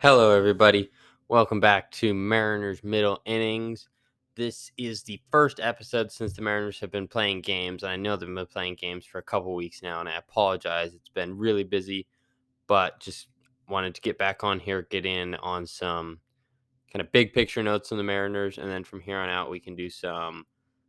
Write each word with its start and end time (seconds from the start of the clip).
Hello, 0.00 0.36
everybody. 0.36 0.90
Welcome 1.28 1.60
back 1.60 1.90
to 1.92 2.12
Mariners 2.12 2.84
Middle 2.84 3.22
Innings. 3.24 3.88
This 4.34 4.70
is 4.76 5.02
the 5.02 5.18
first 5.30 5.60
episode 5.60 6.12
since 6.12 6.34
the 6.34 6.42
Mariners 6.42 6.78
have 6.80 6.90
been 6.90 7.08
playing 7.08 7.40
games. 7.40 7.84
I 7.84 7.96
know 7.96 8.16
they've 8.16 8.28
been 8.28 8.46
playing 8.46 8.74
games 8.74 9.06
for 9.06 9.18
a 9.18 9.22
couple 9.22 9.54
weeks 9.54 9.82
now, 9.82 10.00
and 10.00 10.08
I 10.08 10.16
apologize. 10.16 10.92
It's 10.92 11.08
been 11.08 11.38
really 11.38 11.64
busy, 11.64 12.06
but 12.66 13.00
just 13.00 13.28
wanted 13.68 13.94
to 13.94 14.02
get 14.02 14.18
back 14.18 14.44
on 14.44 14.60
here, 14.60 14.86
get 14.90 15.06
in 15.06 15.36
on 15.36 15.66
some 15.66 16.18
kind 16.92 17.00
of 17.00 17.10
big 17.12 17.32
picture 17.32 17.62
notes 17.62 17.90
on 17.90 17.96
the 17.96 18.04
Mariners, 18.04 18.58
and 18.58 18.68
then 18.68 18.84
from 18.84 19.00
here 19.00 19.18
on 19.18 19.30
out, 19.30 19.48
we 19.48 19.60
can 19.60 19.74
do 19.74 19.88
some 19.88 20.44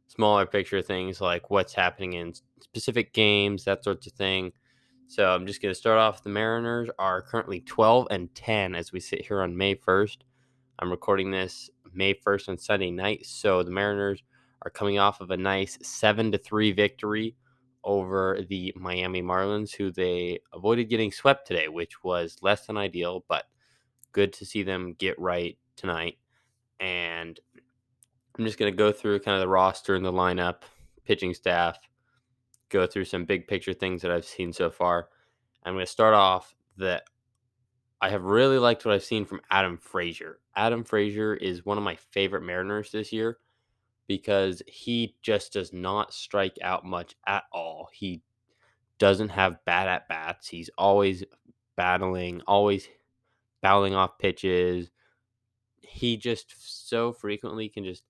smaller 0.08 0.46
picture 0.46 0.82
things 0.82 1.22
like 1.22 1.50
what's 1.50 1.74
happening 1.74 2.14
in 2.14 2.34
specific 2.60 3.14
games, 3.14 3.64
that 3.64 3.84
sorts 3.84 4.08
of 4.08 4.14
thing. 4.14 4.52
So 5.08 5.30
I'm 5.30 5.46
just 5.46 5.62
going 5.62 5.74
to 5.74 5.80
start 5.80 6.00
off. 6.00 6.24
The 6.24 6.30
Mariners 6.30 6.90
are 6.98 7.22
currently 7.22 7.62
12 7.62 8.08
and 8.10 8.34
10 8.34 8.74
as 8.74 8.92
we 8.92 9.00
sit 9.00 9.26
here 9.26 9.42
on 9.42 9.56
May 9.56 9.76
1st. 9.76 10.18
I'm 10.80 10.90
recording 10.90 11.30
this 11.30 11.70
May 11.94 12.16
1st 12.16 12.50
on 12.50 12.58
Sunday 12.58 12.90
night. 12.90 13.26
So 13.26 13.62
the 13.62 13.72
Mariners 13.72 14.24
are 14.64 14.72
coming 14.72 14.98
off 14.98 15.22
of 15.22 15.30
a 15.30 15.38
nice 15.38 15.78
7 15.84 16.32
to 16.32 16.38
3 16.40 16.72
victory 16.72 17.36
over 17.84 18.40
the 18.50 18.74
Miami 18.76 19.22
Marlins, 19.22 19.76
who 19.76 19.92
they 19.92 20.40
avoided 20.54 20.90
getting 20.90 21.12
swept 21.12 21.48
today, 21.48 21.68
which 21.68 22.04
was 22.04 22.38
less 22.42 22.66
than 22.66 22.76
ideal, 22.76 23.24
but 23.30 23.46
good 24.12 24.34
to 24.34 24.46
see 24.46 24.64
them 24.64 24.96
get 24.98 25.20
right 25.20 25.56
tonight. 25.76 26.18
And 26.80 27.40
I'm 28.38 28.44
just 28.44 28.58
going 28.58 28.74
to 28.74 28.78
go 28.78 28.92
through 28.92 29.20
kind 29.20 29.36
of 29.36 29.42
the 29.42 29.48
roster 29.48 29.94
and 29.94 30.04
the 30.04 30.12
lineup, 30.12 30.64
pitching 31.06 31.36
staff, 31.36 31.78
go 32.70 32.86
through 32.88 33.06
some 33.06 33.26
big 33.26 33.48
picture 33.48 33.74
things 33.74 34.02
that 34.02 34.12
I've 34.12 34.26
seen 34.26 34.54
so 34.54 34.70
far. 34.70 35.10
I'm 35.64 35.74
going 35.74 35.86
to 35.86 35.92
start 35.92 36.14
off 36.14 36.56
that 36.78 37.04
I 38.02 38.10
have 38.10 38.24
really 38.24 38.60
liked 38.60 38.86
what 38.86 38.94
I've 38.94 39.04
seen 39.04 39.26
from 39.26 39.42
Adam 39.50 39.78
Frazier. 39.78 40.40
Adam 40.56 40.84
Frazier 40.84 41.34
is 41.36 41.66
one 41.66 41.78
of 41.78 41.84
my 41.84 41.96
favorite 41.96 42.44
Mariners 42.44 42.92
this 42.92 43.12
year 43.12 43.40
because 44.08 44.62
he 44.68 45.16
just 45.22 45.54
does 45.54 45.74
not 45.74 46.14
strike 46.14 46.58
out 46.62 46.86
much 46.86 47.16
at 47.26 47.44
all. 47.52 47.90
He 47.92 48.22
doesn't 48.98 49.30
have 49.30 49.64
bad 49.66 49.88
at 49.88 50.08
bats. 50.08 50.48
He's 50.48 50.70
always 50.78 51.24
battling, 51.76 52.42
always 52.48 52.88
fouling 53.62 53.96
off 53.96 54.20
pitches. 54.20 54.92
He 55.82 56.18
just 56.18 56.88
so 56.88 57.12
frequently 57.12 57.70
can 57.70 57.84
just 57.84 58.04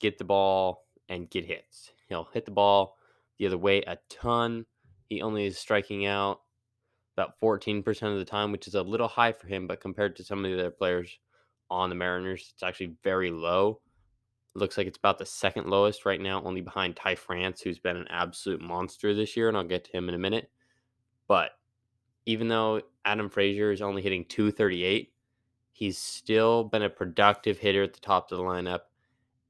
get 0.00 0.18
the 0.18 0.24
ball 0.24 0.86
and 1.08 1.30
get 1.30 1.44
hits. 1.44 1.92
He'll 2.08 2.28
hit 2.32 2.44
the 2.44 2.50
ball 2.50 2.96
the 3.40 3.46
other 3.46 3.58
way 3.58 3.82
a 3.86 3.96
ton. 4.10 4.66
He 5.08 5.22
only 5.22 5.46
is 5.46 5.58
striking 5.58 6.06
out 6.06 6.42
about 7.16 7.40
14% 7.42 7.84
of 8.02 8.18
the 8.18 8.24
time, 8.24 8.52
which 8.52 8.68
is 8.68 8.74
a 8.74 8.82
little 8.82 9.08
high 9.08 9.32
for 9.32 9.48
him, 9.48 9.66
but 9.66 9.80
compared 9.80 10.14
to 10.16 10.24
some 10.24 10.44
of 10.44 10.44
the 10.44 10.60
other 10.60 10.70
players 10.70 11.18
on 11.70 11.88
the 11.88 11.96
Mariners, 11.96 12.52
it's 12.52 12.62
actually 12.62 12.94
very 13.02 13.30
low. 13.30 13.80
It 14.54 14.58
looks 14.58 14.76
like 14.76 14.86
it's 14.86 14.98
about 14.98 15.18
the 15.18 15.26
second 15.26 15.68
lowest 15.68 16.04
right 16.04 16.20
now, 16.20 16.42
only 16.44 16.60
behind 16.60 16.96
Ty 16.96 17.14
France, 17.14 17.62
who's 17.62 17.78
been 17.78 17.96
an 17.96 18.08
absolute 18.10 18.60
monster 18.60 19.14
this 19.14 19.36
year, 19.36 19.48
and 19.48 19.56
I'll 19.56 19.64
get 19.64 19.84
to 19.84 19.96
him 19.96 20.08
in 20.08 20.14
a 20.14 20.18
minute. 20.18 20.50
But 21.26 21.52
even 22.26 22.48
though 22.48 22.82
Adam 23.04 23.30
Frazier 23.30 23.72
is 23.72 23.80
only 23.80 24.02
hitting 24.02 24.26
238, 24.26 25.12
he's 25.72 25.96
still 25.96 26.64
been 26.64 26.82
a 26.82 26.90
productive 26.90 27.58
hitter 27.58 27.82
at 27.82 27.94
the 27.94 28.00
top 28.00 28.30
of 28.30 28.38
the 28.38 28.44
lineup, 28.44 28.80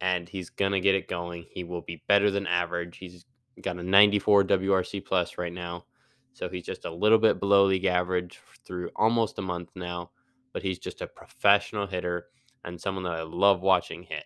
and 0.01 0.29
he's 0.29 0.49
going 0.49 0.73
to 0.73 0.81
get 0.81 0.95
it 0.95 1.09
going. 1.09 1.47
He 1.51 1.65
will 1.65 1.83
be 1.83 2.05
better 2.07 2.31
than 2.31 2.47
average. 2.47 2.99
He's 2.99 3.25
got 3.63 3.79
a 3.79 3.83
94 3.83 4.45
WRC 4.45 5.05
plus 5.05 5.39
right 5.39 5.53
now. 5.53 5.85
So 6.33 6.49
he's 6.49 6.65
just 6.65 6.85
a 6.85 6.95
little 6.95 7.19
bit 7.19 7.41
below 7.41 7.67
league 7.67 7.85
average 7.85 8.41
through 8.65 8.91
almost 8.97 9.39
a 9.39 9.43
month 9.43 9.71
now, 9.75 10.11
but 10.53 10.63
he's 10.63 10.79
just 10.79 11.01
a 11.01 11.07
professional 11.07 11.87
hitter 11.87 12.27
and 12.65 12.81
someone 12.81 13.05
that 13.05 13.15
I 13.15 13.23
love 13.23 13.63
watching 13.63 14.03
hit. 14.03 14.25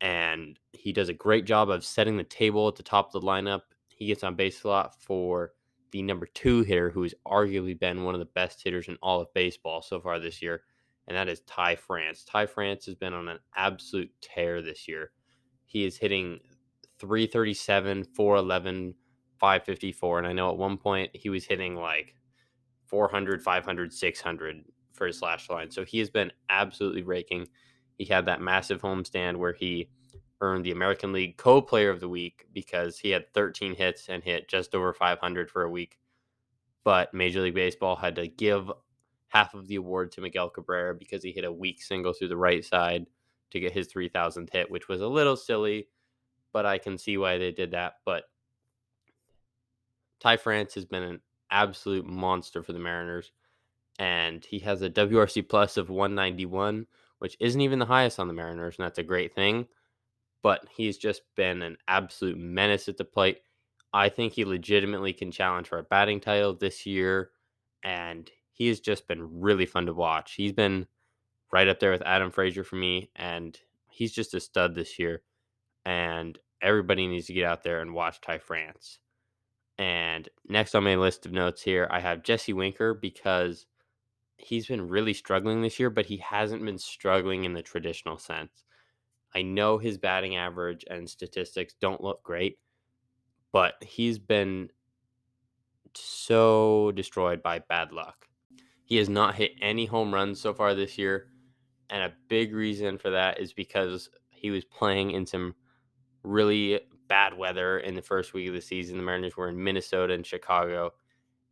And 0.00 0.58
he 0.72 0.92
does 0.92 1.08
a 1.08 1.14
great 1.14 1.46
job 1.46 1.70
of 1.70 1.84
setting 1.84 2.16
the 2.16 2.24
table 2.24 2.68
at 2.68 2.76
the 2.76 2.82
top 2.82 3.14
of 3.14 3.20
the 3.20 3.26
lineup. 3.26 3.62
He 3.88 4.06
gets 4.06 4.24
on 4.24 4.34
base 4.34 4.64
a 4.64 4.68
lot 4.68 5.00
for 5.00 5.52
the 5.92 6.02
number 6.02 6.26
two 6.26 6.62
hitter, 6.62 6.90
who 6.90 7.02
has 7.02 7.14
arguably 7.26 7.78
been 7.78 8.04
one 8.04 8.14
of 8.14 8.18
the 8.18 8.26
best 8.26 8.62
hitters 8.62 8.88
in 8.88 8.98
all 9.02 9.20
of 9.20 9.32
baseball 9.32 9.80
so 9.80 10.00
far 10.00 10.18
this 10.18 10.42
year, 10.42 10.62
and 11.06 11.16
that 11.16 11.28
is 11.28 11.40
Ty 11.46 11.76
France. 11.76 12.24
Ty 12.24 12.46
France 12.46 12.84
has 12.86 12.94
been 12.94 13.14
on 13.14 13.28
an 13.28 13.38
absolute 13.56 14.10
tear 14.20 14.60
this 14.60 14.88
year. 14.88 15.12
He 15.64 15.86
is 15.86 15.96
hitting 15.96 16.40
337, 16.98 18.04
411, 18.04 18.94
554. 19.38 20.18
And 20.18 20.26
I 20.26 20.32
know 20.32 20.50
at 20.50 20.56
one 20.56 20.76
point 20.76 21.10
he 21.14 21.28
was 21.28 21.44
hitting 21.44 21.76
like 21.76 22.14
400, 22.86 23.42
500, 23.42 23.92
600 23.92 24.64
for 24.92 25.06
his 25.06 25.18
slash 25.18 25.50
line. 25.50 25.70
So 25.70 25.84
he 25.84 25.98
has 25.98 26.10
been 26.10 26.32
absolutely 26.48 27.02
raking. 27.02 27.48
He 27.98 28.04
had 28.04 28.26
that 28.26 28.40
massive 28.40 28.80
homestand 28.80 29.36
where 29.36 29.52
he 29.52 29.90
earned 30.40 30.64
the 30.64 30.72
American 30.72 31.12
League 31.12 31.36
co 31.36 31.60
player 31.62 31.90
of 31.90 32.00
the 32.00 32.08
week 32.08 32.46
because 32.52 32.98
he 32.98 33.10
had 33.10 33.32
13 33.32 33.74
hits 33.74 34.08
and 34.08 34.22
hit 34.22 34.48
just 34.48 34.74
over 34.74 34.92
500 34.92 35.50
for 35.50 35.62
a 35.62 35.70
week. 35.70 35.98
But 36.84 37.12
Major 37.14 37.40
League 37.40 37.54
Baseball 37.54 37.96
had 37.96 38.16
to 38.16 38.28
give 38.28 38.70
half 39.28 39.54
of 39.54 39.66
the 39.66 39.76
award 39.76 40.12
to 40.12 40.20
Miguel 40.20 40.50
Cabrera 40.50 40.94
because 40.94 41.22
he 41.22 41.32
hit 41.32 41.44
a 41.44 41.52
weak 41.52 41.82
single 41.82 42.12
through 42.12 42.28
the 42.28 42.36
right 42.36 42.64
side 42.64 43.06
to 43.50 43.60
get 43.60 43.72
his 43.72 43.88
3000th 43.88 44.52
hit, 44.52 44.70
which 44.70 44.88
was 44.88 45.00
a 45.00 45.08
little 45.08 45.36
silly 45.36 45.88
but 46.56 46.64
I 46.64 46.78
can 46.78 46.96
see 46.96 47.18
why 47.18 47.36
they 47.36 47.52
did 47.52 47.72
that. 47.72 47.96
But 48.06 48.24
Ty 50.20 50.38
France 50.38 50.72
has 50.72 50.86
been 50.86 51.02
an 51.02 51.20
absolute 51.50 52.06
monster 52.06 52.62
for 52.62 52.72
the 52.72 52.78
Mariners, 52.78 53.30
and 53.98 54.42
he 54.42 54.60
has 54.60 54.80
a 54.80 54.88
WRC 54.88 55.46
plus 55.50 55.76
of 55.76 55.90
191, 55.90 56.86
which 57.18 57.36
isn't 57.40 57.60
even 57.60 57.78
the 57.78 57.84
highest 57.84 58.18
on 58.18 58.26
the 58.26 58.32
Mariners, 58.32 58.76
and 58.78 58.86
that's 58.86 58.98
a 58.98 59.02
great 59.02 59.34
thing. 59.34 59.66
But 60.40 60.66
he's 60.74 60.96
just 60.96 61.20
been 61.36 61.60
an 61.60 61.76
absolute 61.88 62.38
menace 62.38 62.88
at 62.88 62.96
the 62.96 63.04
plate. 63.04 63.42
I 63.92 64.08
think 64.08 64.32
he 64.32 64.46
legitimately 64.46 65.12
can 65.12 65.30
challenge 65.30 65.68
for 65.68 65.76
a 65.76 65.82
batting 65.82 66.20
title 66.20 66.54
this 66.54 66.86
year, 66.86 67.32
and 67.82 68.30
he 68.50 68.68
has 68.68 68.80
just 68.80 69.06
been 69.06 69.42
really 69.42 69.66
fun 69.66 69.84
to 69.84 69.92
watch. 69.92 70.32
He's 70.32 70.54
been 70.54 70.86
right 71.52 71.68
up 71.68 71.80
there 71.80 71.92
with 71.92 72.00
Adam 72.06 72.30
Frazier 72.30 72.64
for 72.64 72.76
me, 72.76 73.10
and 73.14 73.60
he's 73.90 74.12
just 74.12 74.32
a 74.32 74.40
stud 74.40 74.74
this 74.74 74.98
year. 74.98 75.20
And 75.84 76.38
everybody 76.62 77.06
needs 77.06 77.26
to 77.26 77.32
get 77.32 77.44
out 77.44 77.62
there 77.62 77.80
and 77.80 77.94
watch 77.94 78.20
Ty 78.20 78.38
France. 78.38 78.98
And 79.78 80.28
next 80.48 80.74
on 80.74 80.84
my 80.84 80.96
list 80.96 81.26
of 81.26 81.32
notes 81.32 81.62
here, 81.62 81.86
I 81.90 82.00
have 82.00 82.22
Jesse 82.22 82.52
Winker 82.52 82.94
because 82.94 83.66
he's 84.38 84.66
been 84.66 84.88
really 84.88 85.12
struggling 85.12 85.62
this 85.62 85.78
year, 85.78 85.90
but 85.90 86.06
he 86.06 86.18
hasn't 86.18 86.64
been 86.64 86.78
struggling 86.78 87.44
in 87.44 87.52
the 87.52 87.62
traditional 87.62 88.18
sense. 88.18 88.64
I 89.34 89.42
know 89.42 89.76
his 89.76 89.98
batting 89.98 90.36
average 90.36 90.84
and 90.88 91.08
statistics 91.08 91.74
don't 91.80 92.02
look 92.02 92.22
great, 92.22 92.58
but 93.52 93.74
he's 93.82 94.18
been 94.18 94.70
so 95.94 96.92
destroyed 96.92 97.42
by 97.42 97.58
bad 97.58 97.92
luck. 97.92 98.26
He 98.84 98.96
has 98.96 99.08
not 99.08 99.34
hit 99.34 99.52
any 99.60 99.84
home 99.84 100.14
runs 100.14 100.40
so 100.40 100.54
far 100.54 100.74
this 100.74 100.96
year. 100.96 101.28
And 101.90 102.02
a 102.02 102.14
big 102.28 102.54
reason 102.54 102.98
for 102.98 103.10
that 103.10 103.40
is 103.40 103.52
because 103.52 104.10
he 104.30 104.50
was 104.50 104.64
playing 104.64 105.10
in 105.12 105.26
some 105.26 105.54
really 106.26 106.80
bad 107.08 107.36
weather 107.36 107.78
in 107.78 107.94
the 107.94 108.02
first 108.02 108.34
week 108.34 108.48
of 108.48 108.54
the 108.54 108.60
season. 108.60 108.96
The 108.98 109.02
Mariners 109.02 109.36
were 109.36 109.48
in 109.48 109.62
Minnesota 109.62 110.14
and 110.14 110.26
Chicago, 110.26 110.92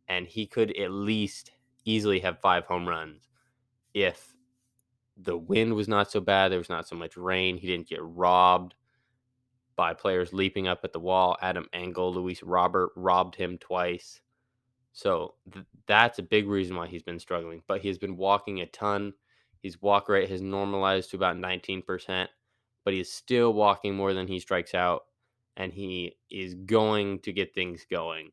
and 0.07 0.27
he 0.27 0.45
could 0.45 0.75
at 0.77 0.91
least 0.91 1.51
easily 1.85 2.19
have 2.19 2.39
five 2.39 2.65
home 2.65 2.87
runs 2.87 3.29
if 3.93 4.33
the 5.17 5.37
wind 5.37 5.73
was 5.73 5.87
not 5.87 6.11
so 6.11 6.19
bad. 6.19 6.51
There 6.51 6.59
was 6.59 6.69
not 6.69 6.87
so 6.87 6.95
much 6.95 7.15
rain. 7.15 7.57
He 7.57 7.67
didn't 7.67 7.87
get 7.87 8.01
robbed 8.01 8.75
by 9.75 9.93
players 9.93 10.33
leaping 10.33 10.67
up 10.67 10.81
at 10.83 10.93
the 10.93 10.99
wall. 10.99 11.37
Adam 11.41 11.67
Engel, 11.73 12.13
Luis 12.13 12.43
Robert 12.43 12.91
robbed 12.95 13.35
him 13.35 13.57
twice. 13.57 14.21
So 14.93 15.35
th- 15.51 15.65
that's 15.87 16.19
a 16.19 16.23
big 16.23 16.47
reason 16.47 16.75
why 16.75 16.87
he's 16.87 17.03
been 17.03 17.19
struggling. 17.19 17.61
But 17.67 17.81
he 17.81 17.87
has 17.89 17.97
been 17.97 18.17
walking 18.17 18.61
a 18.61 18.65
ton. 18.65 19.13
His 19.61 19.81
walk 19.81 20.09
rate 20.09 20.29
has 20.29 20.41
normalized 20.41 21.11
to 21.11 21.17
about 21.17 21.37
19% 21.37 22.27
but 22.85 22.93
he 22.93 23.01
is 23.01 23.11
still 23.11 23.53
walking 23.53 23.95
more 23.95 24.13
than 24.13 24.27
he 24.27 24.39
strikes 24.39 24.73
out, 24.73 25.01
and 25.57 25.73
he 25.73 26.15
is 26.31 26.53
going 26.53 27.19
to 27.19 27.33
get 27.33 27.53
things 27.53 27.85
going. 27.89 28.29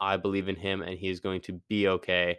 I 0.00 0.16
believe 0.16 0.48
in 0.48 0.56
him, 0.56 0.82
and 0.82 0.98
he 0.98 1.10
is 1.10 1.20
going 1.20 1.42
to 1.42 1.60
be 1.68 1.86
okay, 1.86 2.38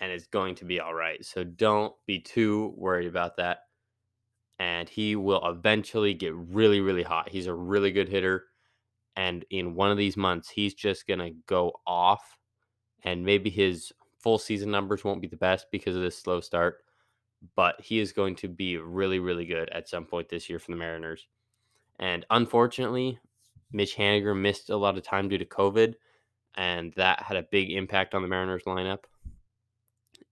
and 0.00 0.10
it's 0.10 0.28
going 0.28 0.54
to 0.54 0.64
be 0.64 0.80
all 0.80 0.94
right. 0.94 1.22
So 1.24 1.44
don't 1.44 1.92
be 2.06 2.20
too 2.20 2.72
worried 2.76 3.08
about 3.08 3.36
that. 3.36 3.58
And 4.58 4.88
he 4.88 5.16
will 5.16 5.46
eventually 5.48 6.14
get 6.14 6.34
really, 6.34 6.80
really 6.80 7.02
hot. 7.02 7.30
He's 7.30 7.46
a 7.46 7.54
really 7.54 7.90
good 7.92 8.08
hitter. 8.08 8.44
And 9.16 9.44
in 9.50 9.74
one 9.74 9.90
of 9.90 9.96
these 9.96 10.16
months, 10.16 10.50
he's 10.50 10.74
just 10.74 11.06
going 11.06 11.20
to 11.20 11.34
go 11.46 11.72
off. 11.86 12.38
And 13.02 13.24
maybe 13.24 13.50
his 13.50 13.90
full 14.18 14.38
season 14.38 14.70
numbers 14.70 15.02
won't 15.02 15.22
be 15.22 15.28
the 15.28 15.36
best 15.36 15.66
because 15.72 15.96
of 15.96 16.02
this 16.02 16.18
slow 16.18 16.40
start 16.40 16.78
but 17.56 17.80
he 17.80 17.98
is 18.00 18.12
going 18.12 18.36
to 18.36 18.48
be 18.48 18.76
really, 18.76 19.18
really 19.18 19.46
good 19.46 19.68
at 19.70 19.88
some 19.88 20.04
point 20.04 20.28
this 20.28 20.48
year 20.48 20.58
for 20.58 20.70
the 20.70 20.76
Mariners. 20.76 21.26
And 21.98 22.24
unfortunately, 22.30 23.18
Mitch 23.72 23.96
Haniger 23.96 24.38
missed 24.38 24.70
a 24.70 24.76
lot 24.76 24.96
of 24.96 25.02
time 25.02 25.28
due 25.28 25.38
to 25.38 25.44
COVID, 25.44 25.94
and 26.56 26.92
that 26.94 27.22
had 27.22 27.36
a 27.36 27.46
big 27.50 27.70
impact 27.70 28.14
on 28.14 28.22
the 28.22 28.28
Mariners 28.28 28.64
lineup. 28.66 29.04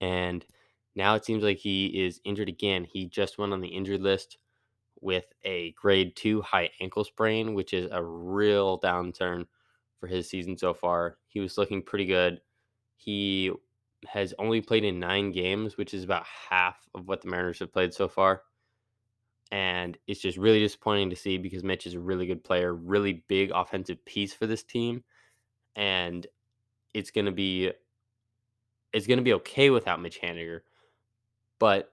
And 0.00 0.44
Now 0.98 1.14
it 1.14 1.24
seems 1.24 1.44
like 1.44 1.58
he 1.58 1.86
is 1.86 2.20
injured 2.24 2.48
again. 2.48 2.84
He 2.84 3.06
just 3.06 3.38
went 3.38 3.52
on 3.52 3.60
the 3.60 3.68
injured 3.68 4.00
list 4.00 4.36
with 5.00 5.26
a 5.44 5.70
grade 5.72 6.16
two 6.16 6.42
high 6.42 6.70
ankle 6.80 7.04
sprain, 7.04 7.54
which 7.54 7.72
is 7.72 7.88
a 7.92 8.02
real 8.02 8.80
downturn 8.80 9.46
for 10.00 10.08
his 10.08 10.28
season 10.28 10.58
so 10.58 10.74
far. 10.74 11.18
He 11.28 11.38
was 11.38 11.56
looking 11.56 11.82
pretty 11.82 12.06
good. 12.06 12.40
He 12.96 13.52
has 14.06 14.34
only 14.38 14.60
played 14.60 14.84
in 14.84 15.00
nine 15.00 15.32
games, 15.32 15.76
which 15.76 15.94
is 15.94 16.04
about 16.04 16.24
half 16.50 16.76
of 16.94 17.08
what 17.08 17.22
the 17.22 17.28
Mariners 17.28 17.58
have 17.58 17.72
played 17.72 17.92
so 17.92 18.08
far. 18.08 18.42
And 19.50 19.96
it's 20.06 20.20
just 20.20 20.38
really 20.38 20.60
disappointing 20.60 21.10
to 21.10 21.16
see 21.16 21.38
because 21.38 21.64
Mitch 21.64 21.86
is 21.86 21.94
a 21.94 22.00
really 22.00 22.26
good 22.26 22.44
player, 22.44 22.74
really 22.74 23.24
big 23.28 23.50
offensive 23.52 24.04
piece 24.04 24.32
for 24.32 24.46
this 24.46 24.62
team. 24.62 25.02
And 25.74 26.26
it's 26.94 27.10
gonna 27.10 27.32
be 27.32 27.72
it's 28.92 29.06
gonna 29.06 29.22
be 29.22 29.34
okay 29.34 29.70
without 29.70 30.00
Mitch 30.00 30.20
Haniger, 30.20 30.60
but 31.58 31.92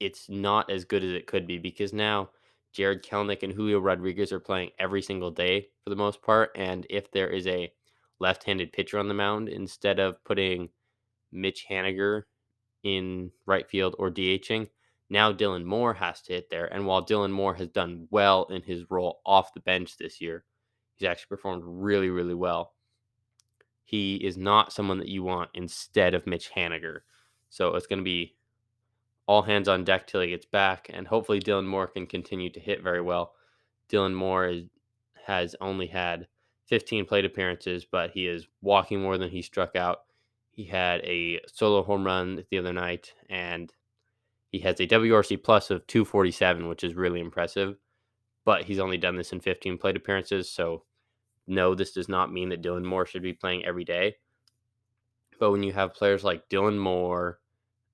it's 0.00 0.28
not 0.28 0.70
as 0.70 0.84
good 0.84 1.02
as 1.02 1.12
it 1.12 1.26
could 1.26 1.46
be 1.46 1.58
because 1.58 1.92
now 1.92 2.30
Jared 2.72 3.02
Kelenic 3.02 3.42
and 3.42 3.52
Julio 3.52 3.78
Rodriguez 3.78 4.32
are 4.32 4.40
playing 4.40 4.70
every 4.78 5.00
single 5.00 5.30
day 5.30 5.68
for 5.82 5.90
the 5.90 5.96
most 5.96 6.20
part. 6.20 6.50
And 6.54 6.86
if 6.90 7.10
there 7.10 7.30
is 7.30 7.46
a 7.46 7.72
left 8.18 8.44
handed 8.44 8.72
pitcher 8.72 8.98
on 8.98 9.08
the 9.08 9.14
mound, 9.14 9.48
instead 9.48 9.98
of 9.98 10.22
putting 10.24 10.68
Mitch 11.32 11.66
Haniger 11.70 12.22
in 12.82 13.30
right 13.46 13.68
field 13.68 13.94
or 13.98 14.10
DHing, 14.10 14.68
now 15.08 15.32
Dylan 15.32 15.64
Moore 15.64 15.94
has 15.94 16.20
to 16.22 16.34
hit 16.34 16.50
there. 16.50 16.66
And 16.66 16.86
while 16.86 17.04
Dylan 17.04 17.30
Moore 17.30 17.54
has 17.54 17.68
done 17.68 18.08
well 18.10 18.46
in 18.50 18.62
his 18.62 18.90
role 18.90 19.20
off 19.24 19.54
the 19.54 19.60
bench 19.60 19.96
this 19.96 20.20
year, 20.20 20.44
he's 20.94 21.08
actually 21.08 21.28
performed 21.28 21.62
really, 21.64 22.10
really 22.10 22.34
well. 22.34 22.74
He 23.84 24.16
is 24.16 24.36
not 24.36 24.72
someone 24.72 24.98
that 24.98 25.08
you 25.08 25.22
want 25.22 25.50
instead 25.54 26.14
of 26.14 26.26
Mitch 26.26 26.50
Haniger. 26.56 27.00
So 27.50 27.74
it's 27.74 27.86
going 27.86 28.00
to 28.00 28.04
be 28.04 28.34
all 29.26 29.42
hands 29.42 29.68
on 29.68 29.84
deck 29.84 30.06
till 30.06 30.20
he 30.20 30.28
gets 30.28 30.46
back, 30.46 30.88
and 30.92 31.06
hopefully 31.06 31.40
Dylan 31.40 31.66
Moore 31.66 31.86
can 31.86 32.06
continue 32.06 32.50
to 32.50 32.60
hit 32.60 32.82
very 32.82 33.00
well. 33.00 33.34
Dylan 33.88 34.14
Moore 34.14 34.46
is, 34.46 34.64
has 35.26 35.54
only 35.60 35.86
had 35.86 36.26
15 36.66 37.04
plate 37.04 37.24
appearances, 37.24 37.84
but 37.84 38.10
he 38.10 38.26
is 38.26 38.46
walking 38.60 39.02
more 39.02 39.18
than 39.18 39.30
he 39.30 39.42
struck 39.42 39.76
out. 39.76 40.00
He 40.56 40.64
had 40.64 41.02
a 41.02 41.40
solo 41.46 41.82
home 41.82 42.04
run 42.04 42.42
the 42.50 42.58
other 42.58 42.72
night, 42.72 43.12
and 43.28 43.72
he 44.50 44.58
has 44.60 44.80
a 44.80 44.86
WRC 44.86 45.44
plus 45.44 45.70
of 45.70 45.86
247, 45.86 46.66
which 46.66 46.82
is 46.82 46.94
really 46.94 47.20
impressive. 47.20 47.76
But 48.46 48.64
he's 48.64 48.78
only 48.78 48.96
done 48.96 49.16
this 49.16 49.32
in 49.32 49.40
15 49.40 49.76
plate 49.76 49.96
appearances, 49.96 50.50
so 50.50 50.84
no, 51.46 51.74
this 51.74 51.92
does 51.92 52.08
not 52.08 52.32
mean 52.32 52.48
that 52.48 52.62
Dylan 52.62 52.84
Moore 52.84 53.04
should 53.04 53.22
be 53.22 53.34
playing 53.34 53.66
every 53.66 53.84
day. 53.84 54.16
But 55.38 55.50
when 55.50 55.62
you 55.62 55.74
have 55.74 55.94
players 55.94 56.24
like 56.24 56.48
Dylan 56.48 56.78
Moore 56.78 57.40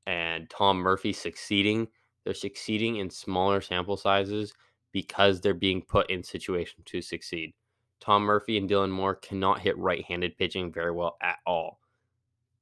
and 0.07 0.49
Tom 0.49 0.79
Murphy 0.79 1.13
succeeding, 1.13 1.89
they're 2.23 2.33
succeeding 2.33 2.97
in 2.97 3.11
smaller 3.11 3.61
sample 3.61 3.97
sizes 3.97 4.55
because 4.93 5.41
they're 5.41 5.55
being 5.55 5.83
put 5.83 6.09
in 6.11 6.23
situations 6.23 6.85
to 6.87 7.03
succeed. 7.03 7.55
Tom 7.99 8.23
Murphy 8.23 8.57
and 8.57 8.71
Dylan 8.71 8.91
Moore 8.91 9.17
cannot 9.17 9.61
hit 9.61 9.77
right 9.79 10.05
handed 10.05 10.37
pitching 10.37 10.73
very 10.73 10.93
well 10.93 11.17
at 11.21 11.39
all, 11.47 11.81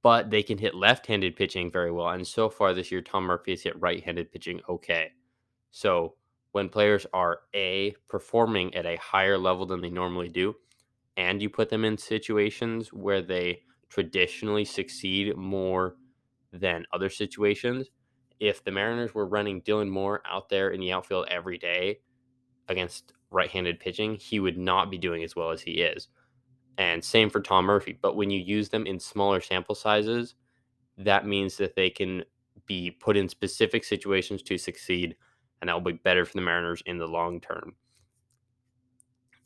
but 0.03 0.31
they 0.31 0.43
can 0.43 0.59
hit 0.59 0.75
left 0.75 1.07
handed 1.07 1.37
pitching 1.37 1.71
very 1.71 1.91
well. 1.91 2.09
And 2.09 2.27
so 2.27 2.49
far 2.49 2.73
this 2.73 2.91
year, 2.91 3.03
Tom 3.03 3.25
Murphy 3.25 3.53
has 3.53 3.63
hit 3.63 3.81
right 3.81 4.03
handed 4.03 4.33
pitching 4.33 4.61
okay. 4.69 5.13
So 5.71 6.15
when 6.53 6.69
players 6.69 7.07
are 7.13 7.41
A, 7.55 7.95
performing 8.09 8.75
at 8.75 8.87
a 8.87 8.97
higher 8.97 9.39
level 9.39 9.67
than 9.67 9.81
they 9.81 9.91
normally 9.91 10.29
do, 10.29 10.55
and 11.17 11.43
you 11.43 11.51
put 11.51 11.69
them 11.69 11.85
in 11.85 11.99
situations 11.99 12.93
where 12.93 13.23
they 13.23 13.63
traditionally 13.89 14.65
succeed 14.65 15.37
more 15.37 15.97
than 16.53 16.87
other 16.93 17.11
situations. 17.11 17.89
If 18.39 18.65
the 18.65 18.71
Mariners 18.71 19.15
were 19.15 19.27
running 19.27 19.61
Dylan 19.63 19.91
Moore 19.91 20.23
out 20.29 20.49
there 20.49 20.71
in 20.71 20.81
the 20.81 20.93
outfield 20.93 21.27
every 21.29 21.59
day 21.59 22.01
against 22.69 23.13
right 23.31 23.51
handed 23.51 23.79
pitching, 23.79 24.15
he 24.15 24.41
would 24.41 24.57
not 24.57 24.91
be 24.91 24.99
doing 24.99 25.23
as 25.23 25.37
well 25.37 25.51
as 25.51 25.61
he 25.61 25.73
is. 25.73 26.09
And 26.81 27.05
same 27.05 27.29
for 27.29 27.43
Tom 27.43 27.67
Murphy. 27.67 27.99
But 28.01 28.17
when 28.17 28.31
you 28.31 28.41
use 28.41 28.71
them 28.71 28.87
in 28.87 28.99
smaller 28.99 29.43
sample 29.43 29.75
sizes, 29.75 30.35
that 30.97 31.27
means 31.27 31.59
that 31.59 31.77
they 31.77 31.91
can 31.91 32.25
be 32.65 32.91
put 32.91 33.19
in 33.19 33.29
specific 33.29 33.85
situations 33.85 34.43
to 34.45 34.57
succeed, 34.57 35.15
and 35.61 35.69
that 35.69 35.75
will 35.75 35.93
be 35.93 35.99
better 35.99 36.25
for 36.25 36.33
the 36.33 36.41
Mariners 36.41 36.83
in 36.87 36.97
the 36.97 37.07
long 37.07 37.39
term. 37.39 37.75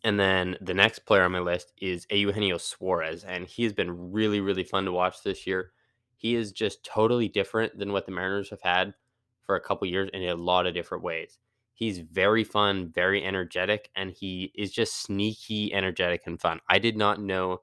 And 0.05 0.21
then 0.21 0.57
the 0.61 0.75
next 0.75 1.01
player 1.07 1.25
on 1.25 1.33
my 1.33 1.41
list 1.41 1.73
is 1.81 2.07
Eugenio 2.09 2.57
Suarez, 2.57 3.25
and 3.25 3.49
he 3.49 3.65
has 3.65 3.73
been 3.73 4.13
really, 4.13 4.39
really 4.41 4.63
fun 4.63 4.85
to 4.85 4.93
watch 4.93 5.25
this 5.25 5.45
year. 5.45 5.73
He 6.15 6.37
is 6.37 6.53
just 6.53 6.85
totally 6.85 7.27
different 7.27 7.77
than 7.77 7.91
what 7.91 8.07
the 8.07 8.13
Mariners 8.13 8.51
have 8.51 8.63
had 8.63 8.95
for 9.43 9.57
a 9.57 9.61
couple 9.61 9.89
years 9.89 10.09
in 10.13 10.23
a 10.23 10.37
lot 10.37 10.69
of 10.69 10.75
different 10.75 11.03
ways. 11.03 11.41
He's 11.75 11.99
very 11.99 12.45
fun, 12.45 12.91
very 12.95 13.25
energetic, 13.25 13.91
and 13.97 14.11
he 14.11 14.53
is 14.55 14.73
just 14.73 15.03
sneaky, 15.03 15.75
energetic, 15.75 16.23
and 16.27 16.41
fun. 16.41 16.61
I 16.69 16.79
did 16.79 16.97
not 16.97 17.21
know 17.21 17.63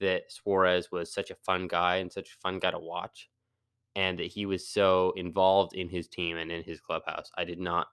that 0.00 0.30
Suarez 0.32 0.90
was 0.92 1.12
such 1.12 1.30
a 1.30 1.36
fun 1.36 1.66
guy 1.66 1.96
and 1.96 2.12
such 2.12 2.30
a 2.30 2.40
fun 2.40 2.60
guy 2.60 2.70
to 2.70 2.78
watch, 2.78 3.28
and 3.96 4.18
that 4.18 4.28
he 4.28 4.46
was 4.46 4.66
so 4.66 5.12
involved 5.16 5.74
in 5.74 5.88
his 5.88 6.08
team 6.08 6.36
and 6.36 6.52
in 6.52 6.62
his 6.62 6.80
clubhouse. 6.80 7.30
I 7.36 7.44
did 7.44 7.58
not 7.58 7.88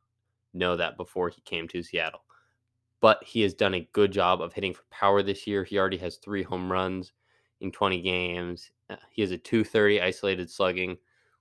know 0.53 0.75
that 0.77 0.97
before 0.97 1.29
he 1.29 1.41
came 1.41 1.67
to 1.69 1.83
Seattle 1.83 2.21
but 3.05 3.23
he 3.23 3.41
has 3.41 3.53
done 3.53 3.75
a 3.75 3.87
good 3.93 4.11
job 4.11 4.41
of 4.41 4.53
hitting 4.53 4.73
for 4.73 4.81
power 4.89 5.21
this 5.21 5.45
year. 5.45 5.63
He 5.63 5.77
already 5.77 5.97
has 5.97 6.17
three 6.17 6.41
home 6.41 6.71
runs 6.71 7.13
in 7.61 7.71
20 7.71 8.01
games. 8.01 8.71
Uh, 8.89 8.95
he 9.11 9.21
has 9.21 9.29
a 9.29 9.37
230 9.37 10.01
isolated 10.01 10.49
slugging, 10.49 10.97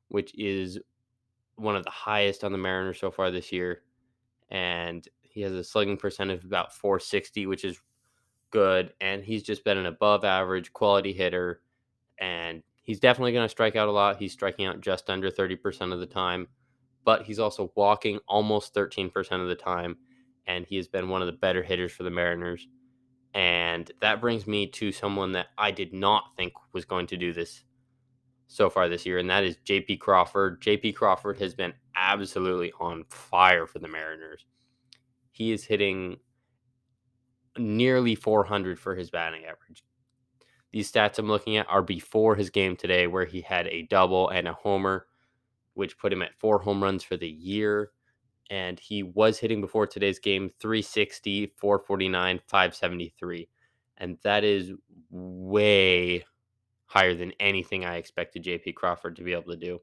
which 0.08 0.34
is 0.34 0.78
one 1.56 1.74
of 1.74 1.84
the 1.84 1.90
highest 1.90 2.44
on 2.44 2.52
the 2.52 2.58
Mariners 2.58 3.00
so 3.00 3.10
far 3.10 3.30
this 3.30 3.50
year. 3.50 3.80
And 4.50 5.06
he 5.22 5.40
has 5.42 5.52
a 5.52 5.64
slugging 5.64 5.96
percentage 5.96 6.40
of 6.40 6.44
about 6.44 6.74
460, 6.74 7.46
which 7.46 7.64
is 7.64 7.78
good. 8.50 8.92
And 9.00 9.24
he's 9.24 9.42
just 9.42 9.64
been 9.64 9.78
an 9.78 9.86
above 9.86 10.24
average 10.24 10.72
quality 10.72 11.12
hitter. 11.12 11.60
And 12.18 12.62
he's 12.82 13.00
definitely 13.00 13.32
going 13.32 13.44
to 13.44 13.48
strike 13.48 13.76
out 13.76 13.88
a 13.88 13.92
lot. 13.92 14.18
He's 14.18 14.32
striking 14.32 14.66
out 14.66 14.80
just 14.80 15.10
under 15.10 15.30
30% 15.30 15.92
of 15.92 16.00
the 16.00 16.06
time, 16.06 16.48
but 17.04 17.22
he's 17.22 17.38
also 17.38 17.72
walking 17.74 18.20
almost 18.28 18.74
13% 18.74 19.10
of 19.40 19.48
the 19.48 19.54
time 19.54 19.96
and 20.46 20.66
he 20.66 20.76
has 20.76 20.88
been 20.88 21.08
one 21.08 21.22
of 21.22 21.26
the 21.26 21.32
better 21.32 21.62
hitters 21.62 21.92
for 21.92 22.02
the 22.02 22.10
Mariners. 22.10 22.66
And 23.32 23.90
that 24.00 24.20
brings 24.20 24.46
me 24.46 24.66
to 24.68 24.92
someone 24.92 25.32
that 25.32 25.48
I 25.58 25.70
did 25.70 25.92
not 25.92 26.36
think 26.36 26.52
was 26.72 26.84
going 26.84 27.06
to 27.08 27.16
do 27.16 27.32
this 27.32 27.64
so 28.46 28.70
far 28.70 28.88
this 28.88 29.06
year, 29.06 29.18
and 29.18 29.30
that 29.30 29.42
is 29.42 29.56
JP 29.64 30.00
Crawford. 30.00 30.60
JP 30.62 30.94
Crawford 30.94 31.38
has 31.38 31.54
been 31.54 31.72
absolutely 31.96 32.72
on 32.80 33.04
fire 33.08 33.66
for 33.66 33.78
the 33.78 33.88
Mariners. 33.88 34.46
He 35.30 35.52
is 35.52 35.64
hitting 35.64 36.18
nearly 37.56 38.14
400 38.14 38.78
for 38.78 38.94
his 38.94 39.10
batting 39.10 39.44
average. 39.44 39.84
These 40.72 40.90
stats 40.90 41.18
I'm 41.18 41.28
looking 41.28 41.56
at 41.56 41.68
are 41.68 41.82
before 41.82 42.34
his 42.34 42.50
game 42.50 42.76
today, 42.76 43.06
where 43.06 43.24
he 43.24 43.40
had 43.40 43.68
a 43.68 43.82
double 43.82 44.28
and 44.28 44.48
a 44.48 44.52
homer, 44.52 45.06
which 45.74 45.98
put 45.98 46.12
him 46.12 46.22
at 46.22 46.38
four 46.38 46.58
home 46.58 46.82
runs 46.82 47.04
for 47.04 47.16
the 47.16 47.28
year 47.28 47.92
and 48.50 48.78
he 48.78 49.02
was 49.02 49.38
hitting 49.38 49.60
before 49.60 49.86
today's 49.86 50.18
game 50.18 50.50
360, 50.60 51.52
449, 51.56 52.40
573. 52.46 53.48
And 53.98 54.18
that 54.22 54.44
is 54.44 54.72
way 55.10 56.24
higher 56.86 57.14
than 57.14 57.32
anything 57.40 57.84
I 57.84 57.96
expected 57.96 58.44
JP 58.44 58.74
Crawford 58.74 59.16
to 59.16 59.22
be 59.22 59.32
able 59.32 59.52
to 59.52 59.56
do. 59.56 59.80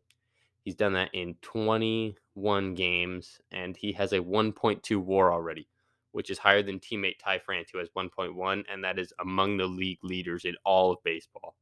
He's 0.63 0.75
done 0.75 0.93
that 0.93 1.09
in 1.13 1.35
21 1.41 2.75
games, 2.75 3.41
and 3.51 3.75
he 3.75 3.91
has 3.93 4.13
a 4.13 4.19
1.2 4.19 4.97
war 4.97 5.33
already, 5.33 5.67
which 6.11 6.29
is 6.29 6.37
higher 6.37 6.61
than 6.61 6.79
teammate 6.79 7.17
Ty 7.23 7.39
France, 7.39 7.69
who 7.71 7.79
has 7.79 7.89
1.1, 7.89 8.63
and 8.71 8.83
that 8.83 8.99
is 8.99 9.11
among 9.19 9.57
the 9.57 9.65
league 9.65 10.03
leaders 10.03 10.45
in 10.45 10.55
all 10.63 10.91
of 10.91 11.03
baseball. 11.03 11.55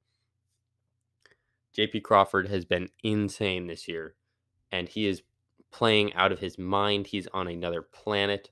JP 1.78 2.04
Crawford 2.04 2.50
has 2.50 2.66
been 2.66 2.90
insane 3.04 3.68
this 3.68 3.88
year, 3.88 4.16
and 4.72 4.90
he 4.90 5.08
is 5.08 5.22
playing 5.72 6.14
out 6.14 6.32
of 6.32 6.40
his 6.40 6.58
mind. 6.58 7.08
He's 7.08 7.28
on 7.28 7.48
another 7.48 7.82
planet. 7.82 8.50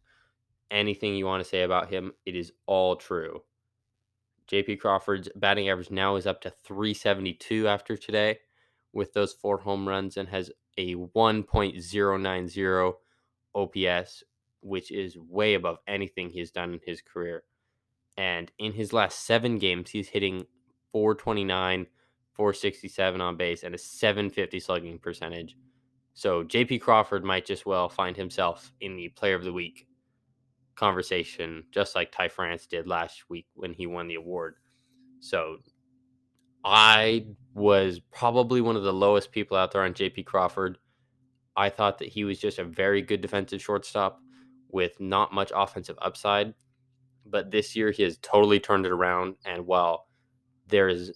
Anything 0.72 1.16
you 1.16 1.26
want 1.26 1.44
to 1.44 1.50
say 1.50 1.64
about 1.64 1.90
him, 1.90 2.14
it 2.26 2.36
is 2.36 2.54
all 2.68 2.96
true. 2.96 3.44
JP 4.50 4.80
Crawford's 4.80 5.28
batting 5.36 5.70
average 5.70 5.92
now 5.92 6.16
is 6.16 6.26
up 6.26 6.40
to 6.42 6.54
372 6.64 7.68
after 7.68 7.98
today 7.98 8.40
with 8.98 9.14
those 9.14 9.32
four 9.32 9.60
home 9.60 9.88
runs 9.88 10.18
and 10.18 10.28
has 10.28 10.50
a 10.76 10.96
1.090 10.96 12.94
OPS, 13.54 14.24
which 14.62 14.92
is 14.92 15.16
way 15.16 15.54
above 15.54 15.78
anything 15.88 16.32
he's 16.32 16.50
done 16.50 16.74
in 16.74 16.80
his 16.84 17.00
career. 17.02 17.44
And 18.18 18.52
in 18.58 18.74
his 18.74 18.94
last 18.94 19.24
seven 19.24 19.60
games, 19.60 19.92
he's 19.92 20.10
hitting 20.10 20.48
429, 20.92 21.86
467 22.34 23.22
on 23.22 23.38
base, 23.38 23.62
and 23.62 23.76
a 23.76 23.78
750 23.78 24.60
slugging 24.60 24.98
percentage. 24.98 25.56
So 26.16 26.44
JP 26.44 26.82
Crawford 26.82 27.24
might 27.24 27.46
just 27.46 27.68
well 27.68 27.90
find 27.90 28.18
himself 28.18 28.74
in 28.82 28.96
the 28.96 29.10
player 29.10 29.36
of 29.36 29.44
the 29.44 29.54
week 29.54 29.86
conversation, 30.74 31.66
just 31.72 31.94
like 31.94 32.12
Ty 32.12 32.30
France 32.30 32.66
did 32.66 32.88
last 32.88 33.30
week 33.30 33.46
when 33.54 33.74
he 33.74 33.86
won 33.86 34.08
the 34.08 34.16
award. 34.16 34.56
So 35.20 35.58
I 36.64 37.28
was 37.54 38.00
probably 38.12 38.62
one 38.62 38.76
of 38.76 38.84
the 38.84 38.94
lowest 38.94 39.32
people 39.32 39.58
out 39.58 39.72
there 39.72 39.84
on 39.84 39.94
JP 39.94 40.26
Crawford. 40.26 40.78
I 41.56 41.70
thought 41.70 41.98
that 42.00 42.10
he 42.10 42.24
was 42.24 42.40
just 42.40 42.60
a 42.60 42.64
very 42.64 43.02
good 43.02 43.22
defensive 43.22 43.62
shortstop 43.62 44.20
with 44.70 45.00
not 45.00 45.34
much 45.34 45.52
offensive 45.56 45.98
upside. 46.02 46.54
But 47.26 47.52
this 47.52 47.76
year 47.76 47.92
he 47.92 48.04
has 48.04 48.18
totally 48.18 48.60
turned 48.60 48.86
it 48.86 48.92
around. 48.92 49.36
And 49.46 49.66
while 49.66 50.08
there 50.68 50.88
is 50.88 51.14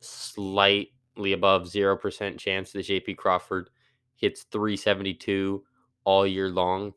slightly 0.00 1.32
above 1.32 1.64
0% 1.64 2.38
chance 2.38 2.72
that 2.72 2.86
JP 2.86 3.16
Crawford 3.16 3.70
hits 4.16 4.44
372 4.50 5.62
all 6.04 6.26
year 6.26 6.48
long, 6.48 6.92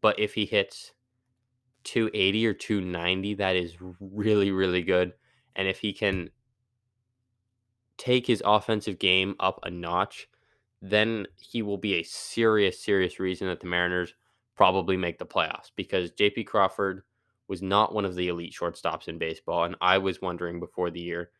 but 0.00 0.18
if 0.18 0.34
he 0.34 0.46
hits 0.46 0.92
280 1.84 2.46
or 2.46 2.54
290, 2.54 3.34
that 3.34 3.56
is 3.56 3.74
really, 4.00 4.50
really 4.50 4.82
good. 4.82 5.12
And 5.56 5.68
if 5.68 5.80
he 5.80 5.92
can 5.92 6.30
take 7.98 8.26
his 8.26 8.42
offensive 8.46 8.98
game 8.98 9.34
up 9.40 9.60
a 9.64 9.70
notch, 9.70 10.28
then 10.80 11.26
he 11.36 11.60
will 11.62 11.76
be 11.76 11.94
a 11.94 12.04
serious, 12.04 12.80
serious 12.80 13.20
reason 13.20 13.48
that 13.48 13.60
the 13.60 13.66
Mariners 13.66 14.14
probably 14.56 14.96
make 14.96 15.18
the 15.18 15.26
playoffs 15.26 15.70
because 15.76 16.10
JP 16.12 16.46
Crawford 16.46 17.02
was 17.48 17.62
not 17.62 17.94
one 17.94 18.04
of 18.04 18.14
the 18.14 18.28
elite 18.28 18.54
shortstops 18.58 19.08
in 19.08 19.18
baseball. 19.18 19.64
And 19.64 19.76
I 19.80 19.98
was 19.98 20.22
wondering 20.22 20.60
before 20.60 20.90
the 20.90 21.00
year 21.00 21.30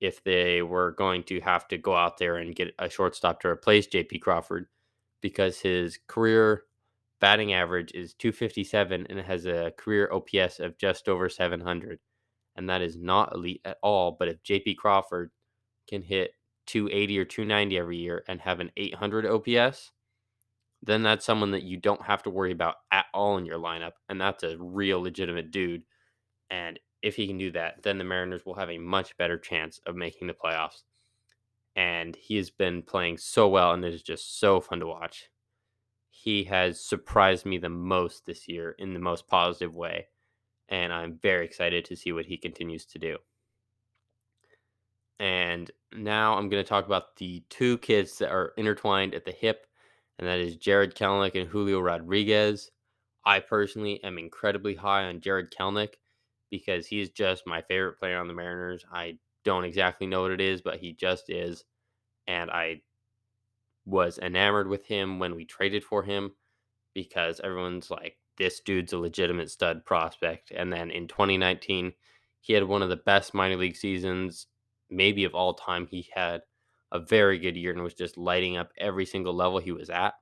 if 0.00 0.22
they 0.24 0.62
were 0.62 0.92
going 0.92 1.22
to 1.24 1.40
have 1.40 1.66
to 1.68 1.78
go 1.78 1.94
out 1.94 2.18
there 2.18 2.36
and 2.36 2.54
get 2.54 2.74
a 2.78 2.88
shortstop 2.88 3.40
to 3.40 3.48
replace 3.48 3.86
JP 3.86 4.20
Crawford 4.20 4.66
because 5.20 5.60
his 5.60 5.98
career 6.06 6.64
batting 7.20 7.52
average 7.52 7.92
is 7.92 8.14
257 8.14 9.06
and 9.08 9.18
it 9.18 9.24
has 9.24 9.46
a 9.46 9.72
career 9.76 10.10
OPS 10.12 10.60
of 10.60 10.78
just 10.78 11.08
over 11.08 11.28
700. 11.28 11.98
And 12.56 12.70
that 12.70 12.82
is 12.82 12.96
not 12.96 13.34
elite 13.34 13.60
at 13.64 13.78
all. 13.82 14.16
But 14.18 14.28
if 14.28 14.42
JP 14.42 14.76
Crawford 14.76 15.30
can 15.88 16.02
hit 16.02 16.32
280 16.66 17.18
or 17.18 17.24
290 17.24 17.78
every 17.78 17.96
year 17.96 18.24
and 18.28 18.40
have 18.40 18.60
an 18.60 18.70
800 18.76 19.26
OPS, 19.26 19.92
then 20.82 21.02
that's 21.02 21.24
someone 21.24 21.52
that 21.52 21.62
you 21.62 21.76
don't 21.76 22.02
have 22.02 22.22
to 22.24 22.30
worry 22.30 22.52
about 22.52 22.76
at 22.90 23.06
all 23.14 23.38
in 23.38 23.46
your 23.46 23.58
lineup. 23.58 23.92
And 24.08 24.20
that's 24.20 24.42
a 24.42 24.56
real 24.58 25.00
legitimate 25.00 25.50
dude. 25.50 25.82
And 26.50 26.78
if 27.02 27.16
he 27.16 27.26
can 27.26 27.38
do 27.38 27.50
that, 27.52 27.82
then 27.82 27.98
the 27.98 28.04
Mariners 28.04 28.44
will 28.44 28.54
have 28.54 28.70
a 28.70 28.78
much 28.78 29.16
better 29.16 29.38
chance 29.38 29.80
of 29.86 29.96
making 29.96 30.26
the 30.26 30.34
playoffs. 30.34 30.82
And 31.74 32.16
he 32.16 32.36
has 32.36 32.50
been 32.50 32.82
playing 32.82 33.18
so 33.18 33.48
well, 33.48 33.72
and 33.72 33.84
it 33.84 33.92
is 33.92 34.02
just 34.02 34.40
so 34.40 34.60
fun 34.60 34.80
to 34.80 34.86
watch. 34.86 35.28
He 36.10 36.44
has 36.44 36.80
surprised 36.80 37.44
me 37.44 37.58
the 37.58 37.68
most 37.68 38.24
this 38.24 38.48
year 38.48 38.74
in 38.78 38.94
the 38.94 39.00
most 39.00 39.28
positive 39.28 39.74
way. 39.74 40.06
And 40.68 40.92
I'm 40.92 41.18
very 41.22 41.44
excited 41.44 41.84
to 41.84 41.96
see 41.96 42.12
what 42.12 42.26
he 42.26 42.38
continues 42.38 42.86
to 42.86 42.98
do. 42.98 43.18
And 45.18 45.70
now 45.94 46.36
I'm 46.36 46.48
going 46.48 46.62
to 46.62 46.68
talk 46.68 46.86
about 46.86 47.16
the 47.16 47.42
two 47.48 47.78
kids 47.78 48.18
that 48.18 48.30
are 48.30 48.52
intertwined 48.56 49.14
at 49.14 49.24
the 49.24 49.32
hip, 49.32 49.66
and 50.18 50.28
that 50.28 50.38
is 50.38 50.56
Jared 50.56 50.94
Kelenic 50.94 51.40
and 51.40 51.48
Julio 51.48 51.80
Rodriguez. 51.80 52.70
I 53.24 53.40
personally 53.40 54.02
am 54.04 54.18
incredibly 54.18 54.74
high 54.74 55.04
on 55.04 55.20
Jared 55.20 55.50
Kelenic 55.50 55.94
because 56.50 56.86
he's 56.86 57.10
just 57.10 57.46
my 57.46 57.62
favorite 57.62 57.98
player 57.98 58.18
on 58.18 58.28
the 58.28 58.34
Mariners. 58.34 58.84
I 58.92 59.18
don't 59.44 59.64
exactly 59.64 60.06
know 60.06 60.22
what 60.22 60.30
it 60.30 60.40
is, 60.40 60.60
but 60.60 60.78
he 60.78 60.92
just 60.92 61.30
is. 61.30 61.64
And 62.28 62.50
I 62.50 62.82
was 63.84 64.18
enamored 64.18 64.68
with 64.68 64.86
him 64.86 65.18
when 65.18 65.34
we 65.34 65.44
traded 65.44 65.84
for 65.84 66.02
him 66.02 66.32
because 66.94 67.40
everyone's 67.42 67.90
like, 67.90 68.16
this 68.38 68.60
dude's 68.60 68.92
a 68.92 68.98
legitimate 68.98 69.50
stud 69.50 69.84
prospect. 69.84 70.50
And 70.50 70.72
then 70.72 70.90
in 70.90 71.08
2019, 71.08 71.92
he 72.40 72.52
had 72.52 72.64
one 72.64 72.82
of 72.82 72.88
the 72.88 72.96
best 72.96 73.34
minor 73.34 73.56
league 73.56 73.76
seasons, 73.76 74.46
maybe 74.90 75.24
of 75.24 75.34
all 75.34 75.54
time. 75.54 75.86
He 75.86 76.08
had 76.14 76.42
a 76.92 76.98
very 77.00 77.38
good 77.38 77.56
year 77.56 77.72
and 77.72 77.82
was 77.82 77.94
just 77.94 78.16
lighting 78.16 78.56
up 78.56 78.70
every 78.78 79.06
single 79.06 79.34
level 79.34 79.58
he 79.58 79.72
was 79.72 79.90
at. 79.90 80.14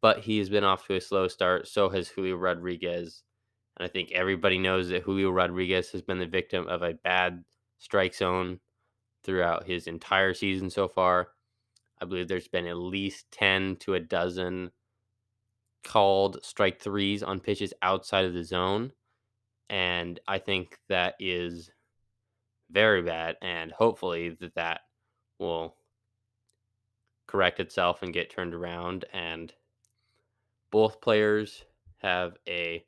But 0.00 0.20
he's 0.20 0.48
been 0.48 0.64
off 0.64 0.86
to 0.86 0.94
a 0.94 1.00
slow 1.00 1.28
start. 1.28 1.66
So 1.68 1.88
has 1.88 2.08
Julio 2.08 2.36
Rodriguez. 2.36 3.22
And 3.76 3.88
I 3.88 3.90
think 3.90 4.12
everybody 4.12 4.58
knows 4.58 4.88
that 4.88 5.02
Julio 5.02 5.30
Rodriguez 5.30 5.90
has 5.90 6.02
been 6.02 6.18
the 6.18 6.26
victim 6.26 6.68
of 6.68 6.82
a 6.82 6.94
bad 6.94 7.44
strike 7.78 8.14
zone 8.14 8.60
throughout 9.24 9.66
his 9.66 9.86
entire 9.86 10.34
season 10.34 10.70
so 10.70 10.88
far. 10.88 11.28
I 12.00 12.04
believe 12.04 12.28
there's 12.28 12.48
been 12.48 12.66
at 12.66 12.76
least 12.76 13.26
10 13.32 13.76
to 13.80 13.94
a 13.94 14.00
dozen 14.00 14.70
called 15.84 16.38
strike 16.42 16.80
threes 16.80 17.22
on 17.22 17.40
pitches 17.40 17.74
outside 17.82 18.24
of 18.24 18.34
the 18.34 18.44
zone. 18.44 18.92
And 19.68 20.18
I 20.28 20.38
think 20.38 20.78
that 20.88 21.14
is 21.18 21.70
very 22.70 23.02
bad. 23.02 23.36
And 23.42 23.72
hopefully 23.72 24.30
that 24.40 24.54
that 24.54 24.80
will 25.38 25.76
correct 27.26 27.60
itself 27.60 28.02
and 28.02 28.12
get 28.12 28.30
turned 28.30 28.54
around. 28.54 29.04
And 29.12 29.52
both 30.70 31.00
players 31.00 31.64
have 31.98 32.36
a 32.46 32.84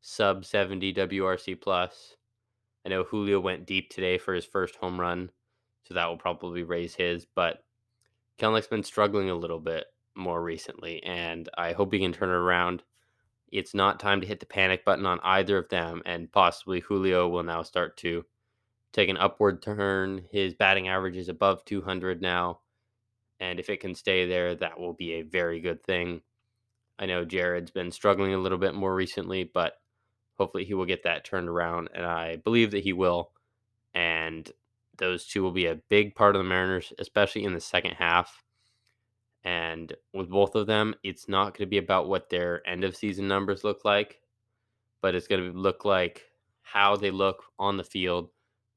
sub 0.00 0.44
70 0.44 0.94
WRC 0.94 1.60
plus. 1.60 2.16
I 2.84 2.88
know 2.88 3.04
Julio 3.04 3.38
went 3.40 3.66
deep 3.66 3.90
today 3.90 4.18
for 4.18 4.34
his 4.34 4.44
first 4.44 4.76
home 4.76 5.00
run, 5.00 5.30
so 5.84 5.94
that 5.94 6.06
will 6.06 6.16
probably 6.16 6.64
raise 6.64 6.94
his. 6.94 7.24
But 7.24 7.62
Kelenic's 8.38 8.66
been 8.66 8.82
struggling 8.82 9.30
a 9.30 9.34
little 9.34 9.60
bit 9.60 9.86
more 10.16 10.42
recently, 10.42 11.02
and 11.04 11.48
I 11.56 11.72
hope 11.72 11.92
he 11.92 12.00
can 12.00 12.12
turn 12.12 12.28
it 12.28 12.32
around. 12.32 12.82
It's 13.52 13.74
not 13.74 14.00
time 14.00 14.20
to 14.20 14.26
hit 14.26 14.40
the 14.40 14.46
panic 14.46 14.84
button 14.84 15.06
on 15.06 15.20
either 15.22 15.58
of 15.58 15.68
them, 15.68 16.02
and 16.04 16.32
possibly 16.32 16.80
Julio 16.80 17.28
will 17.28 17.42
now 17.42 17.62
start 17.62 17.96
to 17.98 18.24
take 18.92 19.08
an 19.08 19.16
upward 19.16 19.62
turn. 19.62 20.24
His 20.30 20.54
batting 20.54 20.88
average 20.88 21.16
is 21.16 21.28
above 21.28 21.64
200 21.64 22.20
now, 22.20 22.60
and 23.40 23.58
if 23.58 23.68
it 23.70 23.80
can 23.80 23.94
stay 23.94 24.26
there, 24.26 24.54
that 24.54 24.78
will 24.78 24.92
be 24.92 25.14
a 25.14 25.22
very 25.22 25.60
good 25.60 25.82
thing. 25.82 26.22
I 26.98 27.06
know 27.06 27.24
Jared's 27.24 27.70
been 27.70 27.90
struggling 27.90 28.34
a 28.34 28.38
little 28.38 28.58
bit 28.58 28.74
more 28.74 28.94
recently, 28.94 29.44
but 29.44 29.80
hopefully 30.38 30.64
he 30.64 30.74
will 30.74 30.84
get 30.84 31.02
that 31.04 31.24
turned 31.24 31.48
around, 31.48 31.88
and 31.94 32.04
I 32.04 32.36
believe 32.36 32.70
that 32.72 32.84
he 32.84 32.92
will. 32.92 33.30
And 33.94 34.50
those 34.98 35.26
two 35.26 35.42
will 35.42 35.52
be 35.52 35.66
a 35.66 35.74
big 35.74 36.14
part 36.14 36.36
of 36.36 36.40
the 36.40 36.48
Mariners, 36.48 36.92
especially 36.98 37.44
in 37.44 37.54
the 37.54 37.60
second 37.60 37.92
half. 37.92 38.44
And 39.44 39.92
with 40.12 40.28
both 40.28 40.54
of 40.54 40.66
them, 40.66 40.94
it's 41.02 41.28
not 41.28 41.56
going 41.56 41.66
to 41.66 41.70
be 41.70 41.78
about 41.78 42.08
what 42.08 42.30
their 42.30 42.66
end 42.68 42.84
of 42.84 42.96
season 42.96 43.26
numbers 43.26 43.64
look 43.64 43.84
like, 43.84 44.20
but 45.00 45.14
it's 45.14 45.26
going 45.26 45.52
to 45.52 45.58
look 45.58 45.84
like 45.84 46.30
how 46.62 46.96
they 46.96 47.10
look 47.10 47.44
on 47.58 47.76
the 47.76 47.84
field, 47.84 48.30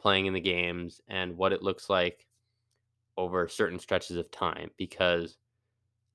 playing 0.05 0.27
in 0.27 0.33
the 0.33 0.39
games, 0.39 1.01
and 1.07 1.35
what 1.35 1.51
it 1.51 1.63
looks 1.63 1.89
like 1.89 2.27
over 3.17 3.47
certain 3.47 3.79
stretches 3.79 4.17
of 4.17 4.29
time. 4.29 4.69
Because 4.77 5.39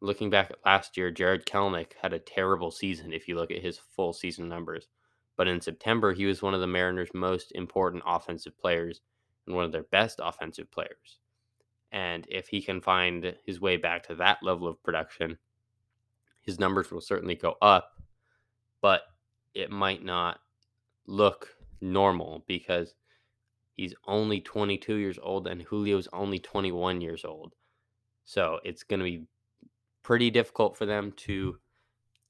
looking 0.00 0.30
back 0.30 0.48
at 0.48 0.64
last 0.64 0.96
year, 0.96 1.10
Jared 1.10 1.44
Kelenic 1.44 1.94
had 2.00 2.12
a 2.12 2.20
terrible 2.20 2.70
season 2.70 3.12
if 3.12 3.26
you 3.26 3.34
look 3.34 3.50
at 3.50 3.64
his 3.64 3.80
full 3.80 4.12
season 4.12 4.48
numbers. 4.48 4.86
But 5.36 5.48
in 5.48 5.60
September, 5.60 6.12
he 6.12 6.24
was 6.24 6.40
one 6.40 6.54
of 6.54 6.60
the 6.60 6.68
Mariners' 6.68 7.08
most 7.14 7.50
important 7.56 8.04
offensive 8.06 8.56
players 8.56 9.00
and 9.48 9.56
one 9.56 9.64
of 9.64 9.72
their 9.72 9.82
best 9.82 10.20
offensive 10.22 10.70
players. 10.70 11.18
And 11.90 12.28
if 12.30 12.46
he 12.46 12.62
can 12.62 12.80
find 12.80 13.34
his 13.44 13.60
way 13.60 13.76
back 13.76 14.04
to 14.04 14.14
that 14.14 14.38
level 14.40 14.68
of 14.68 14.80
production, 14.84 15.36
his 16.42 16.60
numbers 16.60 16.92
will 16.92 17.00
certainly 17.00 17.34
go 17.34 17.56
up, 17.60 18.00
but 18.80 19.02
it 19.52 19.72
might 19.72 20.04
not 20.04 20.38
look 21.08 21.48
normal 21.80 22.44
because 22.46 22.94
he's 23.76 23.94
only 24.06 24.40
22 24.40 24.96
years 24.96 25.18
old 25.22 25.46
and 25.46 25.66
Julio's 25.68 26.08
only 26.12 26.38
21 26.38 27.00
years 27.00 27.24
old. 27.24 27.54
So 28.24 28.60
it's 28.64 28.82
going 28.82 29.00
to 29.00 29.04
be 29.04 29.24
pretty 30.02 30.30
difficult 30.30 30.76
for 30.76 30.86
them 30.86 31.12
to 31.12 31.58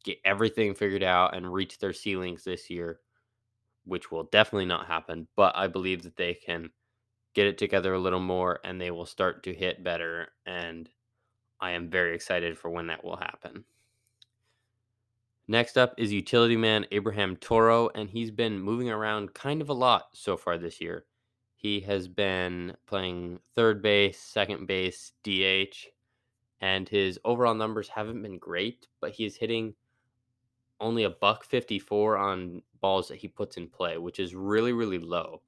get 0.04 0.18
everything 0.24 0.74
figured 0.74 1.02
out 1.02 1.34
and 1.34 1.52
reach 1.52 1.78
their 1.78 1.92
ceilings 1.92 2.44
this 2.44 2.70
year, 2.70 3.00
which 3.84 4.10
will 4.10 4.24
definitely 4.24 4.66
not 4.66 4.86
happen. 4.86 5.28
But 5.36 5.56
I 5.56 5.66
believe 5.66 6.02
that 6.02 6.16
they 6.16 6.34
can 6.34 6.70
get 7.34 7.46
it 7.46 7.58
together 7.58 7.94
a 7.94 7.98
little 7.98 8.20
more 8.20 8.60
and 8.64 8.80
they 8.80 8.90
will 8.90 9.06
start 9.06 9.42
to 9.44 9.54
hit 9.54 9.84
better. 9.84 10.28
And 10.46 10.88
I 11.60 11.72
am 11.72 11.90
very 11.90 12.14
excited 12.14 12.58
for 12.58 12.70
when 12.70 12.86
that 12.88 13.04
will 13.04 13.16
happen. 13.16 13.64
Next 15.50 15.76
up 15.76 15.94
is 15.98 16.12
utility 16.12 16.56
man 16.56 16.86
Abraham 16.92 17.34
Toro, 17.34 17.90
and 17.96 18.08
he's 18.08 18.30
been 18.30 18.60
moving 18.60 18.88
around 18.88 19.34
kind 19.34 19.60
of 19.60 19.68
a 19.68 19.74
lot 19.74 20.10
so 20.12 20.36
far 20.36 20.56
this 20.56 20.80
year. 20.80 21.06
He 21.60 21.80
has 21.80 22.08
been 22.08 22.74
playing 22.86 23.38
third 23.54 23.82
base, 23.82 24.18
second 24.18 24.66
base, 24.66 25.12
DH, 25.22 25.88
and 26.62 26.88
his 26.88 27.20
overall 27.22 27.52
numbers 27.52 27.86
haven't 27.86 28.22
been 28.22 28.38
great, 28.38 28.86
but 28.98 29.10
he 29.10 29.26
is 29.26 29.36
hitting 29.36 29.74
only 30.80 31.04
a 31.04 31.10
buck 31.10 31.44
54 31.44 32.16
on 32.16 32.62
balls 32.80 33.08
that 33.08 33.18
he 33.18 33.28
puts 33.28 33.58
in 33.58 33.68
play, 33.68 33.98
which 33.98 34.18
is 34.18 34.34
really, 34.34 34.72
really 34.72 34.98
low. 34.98 35.42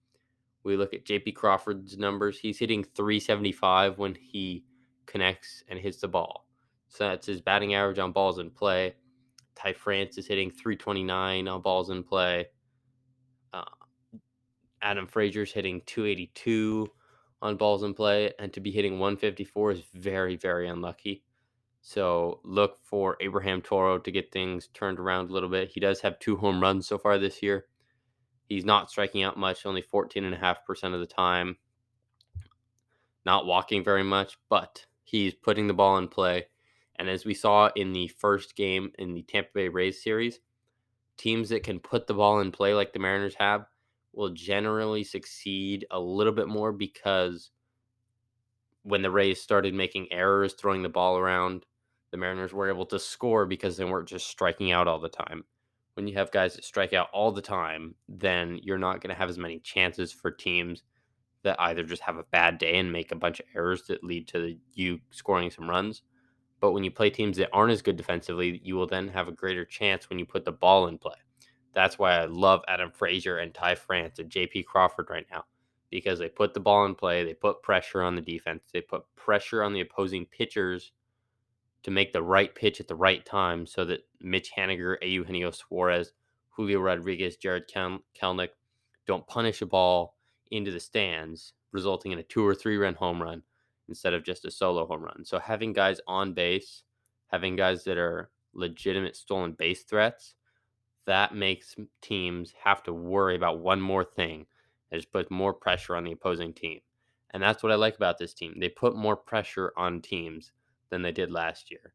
We 0.64 0.76
look 0.76 0.92
at 0.92 1.06
JP 1.06 1.34
Crawford's 1.34 1.96
numbers. 1.96 2.38
He's 2.38 2.58
hitting 2.58 2.84
375 2.84 3.96
when 3.96 4.14
he 4.14 4.64
connects 5.06 5.64
and 5.68 5.78
hits 5.78 6.02
the 6.02 6.08
ball. 6.08 6.46
So 6.88 7.08
that's 7.08 7.26
his 7.26 7.40
batting 7.40 7.72
average 7.72 7.98
on 7.98 8.12
balls 8.12 8.38
in 8.38 8.50
play. 8.50 8.96
Ty 9.54 9.72
France 9.72 10.18
is 10.18 10.26
hitting 10.26 10.50
329 10.50 11.48
on 11.48 11.62
balls 11.62 11.88
in 11.88 12.02
play. 12.02 12.48
Uh, 13.54 13.64
Adam 14.82 15.06
Frazier's 15.06 15.52
hitting 15.52 15.80
282 15.86 16.88
on 17.40 17.56
balls 17.56 17.82
in 17.82 17.94
play, 17.94 18.32
and 18.38 18.52
to 18.52 18.60
be 18.60 18.70
hitting 18.70 18.98
154 18.98 19.72
is 19.72 19.82
very, 19.94 20.36
very 20.36 20.68
unlucky. 20.68 21.22
So 21.80 22.40
look 22.44 22.78
for 22.84 23.16
Abraham 23.20 23.60
Toro 23.60 23.98
to 23.98 24.10
get 24.10 24.30
things 24.30 24.68
turned 24.72 25.00
around 25.00 25.30
a 25.30 25.32
little 25.32 25.48
bit. 25.48 25.70
He 25.72 25.80
does 25.80 26.00
have 26.00 26.18
two 26.18 26.36
home 26.36 26.62
runs 26.62 26.86
so 26.86 26.98
far 26.98 27.18
this 27.18 27.42
year. 27.42 27.66
He's 28.44 28.64
not 28.64 28.90
striking 28.90 29.22
out 29.22 29.36
much, 29.36 29.66
only 29.66 29.82
14.5% 29.82 30.94
of 30.94 31.00
the 31.00 31.06
time. 31.06 31.56
Not 33.24 33.46
walking 33.46 33.82
very 33.82 34.04
much, 34.04 34.38
but 34.48 34.86
he's 35.02 35.34
putting 35.34 35.66
the 35.66 35.74
ball 35.74 35.98
in 35.98 36.08
play. 36.08 36.46
And 36.96 37.08
as 37.08 37.24
we 37.24 37.34
saw 37.34 37.70
in 37.74 37.92
the 37.92 38.08
first 38.08 38.54
game 38.54 38.92
in 38.98 39.14
the 39.14 39.22
Tampa 39.22 39.50
Bay 39.54 39.68
Rays 39.68 40.02
series, 40.02 40.38
teams 41.16 41.48
that 41.48 41.64
can 41.64 41.80
put 41.80 42.06
the 42.06 42.14
ball 42.14 42.40
in 42.40 42.52
play 42.52 42.74
like 42.74 42.92
the 42.92 42.98
Mariners 42.98 43.34
have 43.36 43.66
will 44.12 44.30
generally 44.30 45.04
succeed 45.04 45.86
a 45.90 45.98
little 45.98 46.32
bit 46.32 46.48
more 46.48 46.72
because 46.72 47.50
when 48.82 49.02
the 49.02 49.10
Rays 49.10 49.40
started 49.40 49.74
making 49.74 50.12
errors 50.12 50.54
throwing 50.54 50.82
the 50.82 50.88
ball 50.88 51.16
around, 51.16 51.64
the 52.10 52.16
Mariners 52.16 52.52
were 52.52 52.68
able 52.68 52.86
to 52.86 52.98
score 52.98 53.46
because 53.46 53.76
they 53.76 53.84
weren't 53.84 54.08
just 54.08 54.26
striking 54.26 54.72
out 54.72 54.88
all 54.88 54.98
the 54.98 55.08
time. 55.08 55.44
When 55.94 56.06
you 56.06 56.14
have 56.14 56.30
guys 56.30 56.54
that 56.54 56.64
strike 56.64 56.92
out 56.92 57.08
all 57.12 57.32
the 57.32 57.42
time, 57.42 57.94
then 58.08 58.58
you're 58.62 58.78
not 58.78 59.00
going 59.00 59.14
to 59.14 59.18
have 59.18 59.28
as 59.28 59.38
many 59.38 59.58
chances 59.60 60.12
for 60.12 60.30
teams 60.30 60.82
that 61.42 61.60
either 61.60 61.82
just 61.82 62.02
have 62.02 62.16
a 62.16 62.24
bad 62.24 62.58
day 62.58 62.76
and 62.78 62.92
make 62.92 63.12
a 63.12 63.16
bunch 63.16 63.40
of 63.40 63.46
errors 63.54 63.82
that 63.88 64.04
lead 64.04 64.28
to 64.28 64.56
you 64.74 65.00
scoring 65.10 65.50
some 65.50 65.68
runs. 65.68 66.02
But 66.60 66.72
when 66.72 66.84
you 66.84 66.90
play 66.90 67.10
teams 67.10 67.36
that 67.38 67.50
aren't 67.52 67.72
as 67.72 67.82
good 67.82 67.96
defensively, 67.96 68.60
you 68.62 68.76
will 68.76 68.86
then 68.86 69.08
have 69.08 69.28
a 69.28 69.32
greater 69.32 69.64
chance 69.64 70.08
when 70.08 70.18
you 70.18 70.24
put 70.24 70.44
the 70.44 70.52
ball 70.52 70.86
in 70.86 70.98
play. 70.98 71.16
That's 71.74 71.98
why 71.98 72.18
I 72.18 72.26
love 72.26 72.62
Adam 72.68 72.90
Frazier 72.90 73.38
and 73.38 73.54
Ty 73.54 73.76
France 73.76 74.18
and 74.18 74.30
JP 74.30 74.66
Crawford 74.66 75.08
right 75.10 75.26
now 75.30 75.44
because 75.90 76.18
they 76.18 76.28
put 76.28 76.54
the 76.54 76.60
ball 76.60 76.86
in 76.86 76.94
play, 76.94 77.22
they 77.22 77.34
put 77.34 77.62
pressure 77.62 78.02
on 78.02 78.14
the 78.14 78.22
defense, 78.22 78.64
they 78.72 78.80
put 78.80 79.04
pressure 79.14 79.62
on 79.62 79.74
the 79.74 79.80
opposing 79.80 80.24
pitchers 80.24 80.92
to 81.82 81.90
make 81.90 82.12
the 82.12 82.22
right 82.22 82.54
pitch 82.54 82.80
at 82.80 82.88
the 82.88 82.94
right 82.94 83.24
time 83.26 83.66
so 83.66 83.84
that 83.84 84.00
Mitch 84.20 84.52
Haniger, 84.56 84.96
Eugenio 85.02 85.50
Suarez, 85.50 86.12
Julio 86.50 86.80
Rodriguez, 86.80 87.36
Jared 87.36 87.68
Kel- 87.68 88.02
Kelenic 88.18 88.50
don't 89.06 89.26
punish 89.26 89.60
a 89.62 89.66
ball 89.66 90.16
into 90.50 90.70
the 90.70 90.80
stands, 90.80 91.54
resulting 91.72 92.12
in 92.12 92.18
a 92.18 92.22
two 92.22 92.46
or 92.46 92.54
three 92.54 92.76
run 92.76 92.94
home 92.94 93.22
run 93.22 93.42
instead 93.88 94.14
of 94.14 94.24
just 94.24 94.44
a 94.44 94.50
solo 94.50 94.86
home 94.86 95.02
run. 95.02 95.24
So 95.24 95.38
having 95.38 95.72
guys 95.72 96.00
on 96.06 96.32
base, 96.34 96.84
having 97.28 97.56
guys 97.56 97.84
that 97.84 97.98
are 97.98 98.30
legitimate 98.54 99.16
stolen 99.16 99.52
base 99.52 99.82
threats, 99.82 100.34
that 101.06 101.34
makes 101.34 101.74
teams 102.00 102.54
have 102.64 102.82
to 102.84 102.92
worry 102.92 103.36
about 103.36 103.60
one 103.60 103.80
more 103.80 104.04
thing. 104.04 104.46
It 104.90 104.96
just 104.96 105.12
puts 105.12 105.30
more 105.30 105.52
pressure 105.52 105.96
on 105.96 106.04
the 106.04 106.12
opposing 106.12 106.52
team. 106.52 106.80
And 107.30 107.42
that's 107.42 107.62
what 107.62 107.72
I 107.72 107.76
like 107.76 107.96
about 107.96 108.18
this 108.18 108.34
team. 108.34 108.54
They 108.58 108.68
put 108.68 108.94
more 108.94 109.16
pressure 109.16 109.72
on 109.76 110.02
teams 110.02 110.52
than 110.90 111.02
they 111.02 111.12
did 111.12 111.30
last 111.30 111.70
year. 111.70 111.94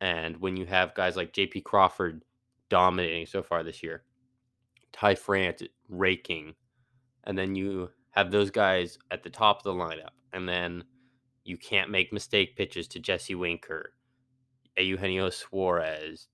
And 0.00 0.36
when 0.38 0.56
you 0.56 0.66
have 0.66 0.94
guys 0.94 1.16
like 1.16 1.32
JP 1.32 1.64
Crawford 1.64 2.22
dominating 2.68 3.26
so 3.26 3.42
far 3.42 3.62
this 3.62 3.82
year, 3.82 4.02
Ty 4.92 5.14
France 5.14 5.62
raking, 5.88 6.54
and 7.24 7.36
then 7.36 7.54
you 7.54 7.90
have 8.10 8.30
those 8.30 8.50
guys 8.50 8.98
at 9.10 9.22
the 9.22 9.30
top 9.30 9.58
of 9.58 9.64
the 9.64 9.72
lineup, 9.72 10.10
and 10.32 10.48
then 10.48 10.84
you 11.44 11.56
can't 11.56 11.90
make 11.90 12.12
mistake 12.12 12.56
pitches 12.56 12.86
to 12.88 13.00
Jesse 13.00 13.34
Winker, 13.34 13.94
Eugenio 14.76 15.30
Suarez, 15.30 16.28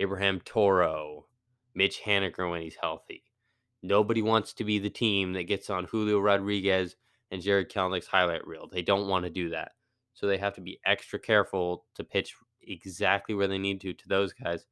Abraham 0.00 0.40
Toro, 0.40 1.26
Mitch 1.74 2.02
Haniger 2.04 2.50
when 2.50 2.62
he's 2.62 2.76
healthy. 2.80 3.24
Nobody 3.82 4.22
wants 4.22 4.52
to 4.54 4.64
be 4.64 4.78
the 4.78 4.90
team 4.90 5.32
that 5.34 5.44
gets 5.44 5.68
on 5.70 5.84
Julio 5.84 6.18
Rodriguez 6.18 6.96
and 7.30 7.42
Jared 7.42 7.70
Kelenic's 7.70 8.06
highlight 8.06 8.46
reel. 8.46 8.68
They 8.68 8.82
don't 8.82 9.08
want 9.08 9.24
to 9.24 9.30
do 9.30 9.50
that. 9.50 9.72
So 10.14 10.26
they 10.26 10.38
have 10.38 10.54
to 10.54 10.60
be 10.60 10.80
extra 10.86 11.18
careful 11.18 11.84
to 11.96 12.04
pitch 12.04 12.34
exactly 12.62 13.34
where 13.34 13.48
they 13.48 13.58
need 13.58 13.80
to 13.82 13.92
to 13.92 14.08
those 14.08 14.32
guys. 14.32 14.66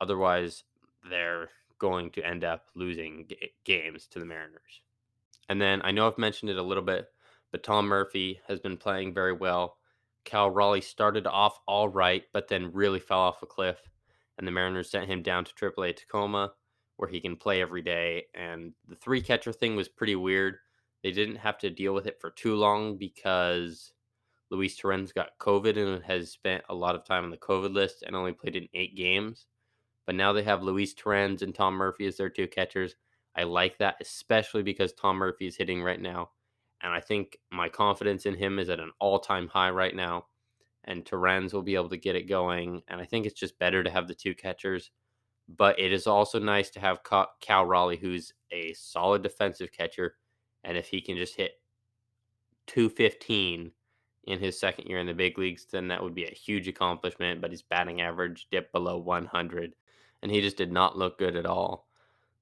Otherwise, 0.00 0.64
they're 1.10 1.48
going 1.78 2.10
to 2.12 2.24
end 2.24 2.44
up 2.44 2.66
losing 2.74 3.26
g- 3.28 3.52
games 3.64 4.06
to 4.08 4.18
the 4.18 4.24
Mariners. 4.24 4.82
And 5.48 5.60
then 5.60 5.80
I 5.82 5.90
know 5.90 6.06
I've 6.06 6.18
mentioned 6.18 6.50
it 6.50 6.58
a 6.58 6.62
little 6.62 6.82
bit, 6.82 7.08
but 7.50 7.62
Tom 7.62 7.86
Murphy 7.86 8.40
has 8.48 8.60
been 8.60 8.76
playing 8.76 9.14
very 9.14 9.32
well. 9.32 9.76
Cal 10.24 10.50
Raleigh 10.50 10.80
started 10.80 11.26
off 11.26 11.58
all 11.66 11.88
right, 11.88 12.24
but 12.32 12.48
then 12.48 12.72
really 12.72 13.00
fell 13.00 13.20
off 13.20 13.42
a 13.42 13.46
cliff. 13.46 13.78
And 14.38 14.46
the 14.46 14.52
Mariners 14.52 14.90
sent 14.90 15.10
him 15.10 15.22
down 15.22 15.44
to 15.44 15.52
AAA 15.54 15.96
Tacoma, 15.96 16.52
where 16.96 17.08
he 17.08 17.20
can 17.20 17.36
play 17.36 17.60
every 17.60 17.82
day. 17.82 18.24
And 18.34 18.72
the 18.88 18.96
three 18.96 19.20
catcher 19.20 19.52
thing 19.52 19.76
was 19.76 19.88
pretty 19.88 20.16
weird. 20.16 20.56
They 21.02 21.10
didn't 21.10 21.36
have 21.36 21.58
to 21.58 21.70
deal 21.70 21.92
with 21.92 22.06
it 22.06 22.20
for 22.20 22.30
too 22.30 22.54
long 22.54 22.96
because 22.96 23.92
Luis 24.50 24.76
Torrens 24.76 25.12
got 25.12 25.38
COVID 25.40 25.76
and 25.76 26.02
has 26.04 26.30
spent 26.30 26.64
a 26.68 26.74
lot 26.74 26.94
of 26.94 27.04
time 27.04 27.24
on 27.24 27.30
the 27.30 27.36
COVID 27.36 27.74
list 27.74 28.02
and 28.06 28.16
only 28.16 28.32
played 28.32 28.56
in 28.56 28.68
eight 28.74 28.96
games. 28.96 29.46
But 30.06 30.14
now 30.14 30.32
they 30.32 30.42
have 30.42 30.62
Luis 30.62 30.94
Torrens 30.94 31.42
and 31.42 31.54
Tom 31.54 31.74
Murphy 31.74 32.06
as 32.06 32.16
their 32.16 32.30
two 32.30 32.46
catchers. 32.46 32.96
I 33.36 33.42
like 33.42 33.78
that, 33.78 33.96
especially 34.00 34.62
because 34.62 34.92
Tom 34.94 35.16
Murphy 35.16 35.46
is 35.46 35.56
hitting 35.56 35.82
right 35.82 36.00
now. 36.00 36.30
And 36.82 36.92
I 36.92 37.00
think 37.00 37.36
my 37.50 37.68
confidence 37.68 38.24
in 38.24 38.34
him 38.34 38.58
is 38.58 38.68
at 38.70 38.80
an 38.80 38.92
all 39.00 39.18
time 39.18 39.48
high 39.48 39.70
right 39.70 39.94
now. 39.94 40.26
And 40.84 41.04
Torrens 41.04 41.52
will 41.52 41.62
be 41.62 41.74
able 41.74 41.90
to 41.90 41.96
get 41.96 42.16
it 42.16 42.28
going. 42.28 42.82
And 42.88 43.00
I 43.00 43.04
think 43.04 43.26
it's 43.26 43.38
just 43.38 43.58
better 43.58 43.82
to 43.84 43.90
have 43.90 44.08
the 44.08 44.14
two 44.14 44.34
catchers. 44.34 44.90
But 45.48 45.78
it 45.78 45.92
is 45.92 46.06
also 46.06 46.38
nice 46.38 46.70
to 46.70 46.80
have 46.80 47.02
Cal 47.40 47.64
Raleigh, 47.64 47.96
who's 47.96 48.32
a 48.50 48.72
solid 48.74 49.22
defensive 49.22 49.72
catcher. 49.72 50.16
And 50.64 50.76
if 50.76 50.88
he 50.88 51.00
can 51.00 51.16
just 51.16 51.36
hit 51.36 51.52
215 52.66 53.72
in 54.24 54.38
his 54.38 54.60
second 54.60 54.86
year 54.86 54.98
in 54.98 55.06
the 55.06 55.14
big 55.14 55.38
leagues, 55.38 55.66
then 55.70 55.88
that 55.88 56.02
would 56.02 56.14
be 56.14 56.26
a 56.26 56.34
huge 56.34 56.68
accomplishment. 56.68 57.40
But 57.40 57.50
his 57.50 57.62
batting 57.62 58.02
average 58.02 58.48
dipped 58.50 58.72
below 58.72 58.98
100, 58.98 59.74
and 60.22 60.30
he 60.30 60.42
just 60.42 60.58
did 60.58 60.70
not 60.70 60.98
look 60.98 61.18
good 61.18 61.36
at 61.36 61.46
all. 61.46 61.88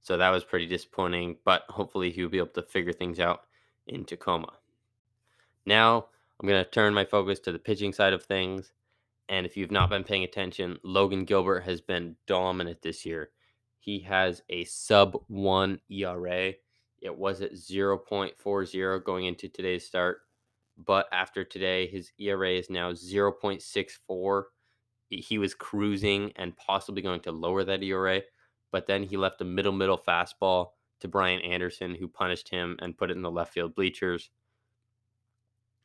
So 0.00 0.16
that 0.16 0.30
was 0.30 0.44
pretty 0.44 0.66
disappointing. 0.66 1.36
But 1.44 1.62
hopefully, 1.68 2.10
he'll 2.10 2.28
be 2.28 2.38
able 2.38 2.48
to 2.48 2.62
figure 2.62 2.92
things 2.92 3.20
out 3.20 3.42
in 3.86 4.04
Tacoma. 4.04 4.54
Now, 5.64 6.06
I'm 6.40 6.48
going 6.48 6.62
to 6.62 6.70
turn 6.70 6.94
my 6.94 7.04
focus 7.04 7.40
to 7.40 7.52
the 7.52 7.58
pitching 7.58 7.92
side 7.92 8.12
of 8.12 8.24
things. 8.24 8.72
And 9.28 9.46
if 9.46 9.56
you've 9.56 9.70
not 9.70 9.90
been 9.90 10.04
paying 10.04 10.24
attention, 10.24 10.78
Logan 10.84 11.24
Gilbert 11.24 11.60
has 11.60 11.80
been 11.80 12.16
dominant 12.26 12.82
this 12.82 13.04
year. 13.04 13.30
He 13.78 14.00
has 14.00 14.42
a 14.48 14.64
sub 14.64 15.16
one 15.28 15.80
ERA. 15.90 16.52
It 17.00 17.16
was 17.16 17.40
at 17.40 17.54
0.40 17.54 19.04
going 19.04 19.26
into 19.26 19.48
today's 19.48 19.86
start 19.86 20.20
but 20.76 21.08
after 21.10 21.44
today, 21.44 21.86
his 21.86 22.12
ERA 22.18 22.50
is 22.50 22.68
now 22.68 22.92
0.64. 22.92 24.42
He 25.08 25.38
was 25.38 25.54
cruising 25.54 26.32
and 26.36 26.56
possibly 26.56 27.00
going 27.00 27.20
to 27.20 27.32
lower 27.32 27.64
that 27.64 27.82
ERA, 27.82 28.22
but 28.72 28.86
then 28.86 29.04
he 29.04 29.16
left 29.16 29.40
a 29.40 29.44
middle 29.44 29.72
middle 29.72 29.98
fastball 29.98 30.70
to 31.00 31.08
Brian 31.08 31.40
Anderson, 31.42 31.94
who 31.94 32.08
punished 32.08 32.48
him 32.48 32.76
and 32.80 32.96
put 32.96 33.10
it 33.10 33.16
in 33.16 33.22
the 33.22 33.30
left 33.30 33.54
field 33.54 33.74
bleachers. 33.74 34.30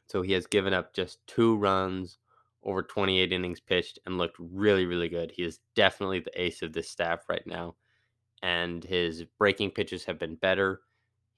So 0.08 0.22
he 0.22 0.34
has 0.34 0.48
given 0.48 0.74
up 0.74 0.94
just 0.94 1.26
two 1.28 1.56
runs 1.56 2.18
over 2.64 2.84
28 2.84 3.32
innings 3.32 3.60
pitched 3.60 4.00
and 4.06 4.18
looked 4.18 4.38
really, 4.40 4.86
really 4.86 5.10
good. 5.10 5.32
He 5.36 5.44
is 5.44 5.60
definitely 5.76 6.20
the 6.20 6.42
ace 6.42 6.62
of 6.62 6.74
this 6.74 6.90
staff 6.90 7.28
right 7.28 7.46
now. 7.46 7.76
And 8.44 8.84
his 8.84 9.24
breaking 9.38 9.72
pitches 9.72 10.06
have 10.06 10.20
been 10.20 10.36
better. 10.36 10.82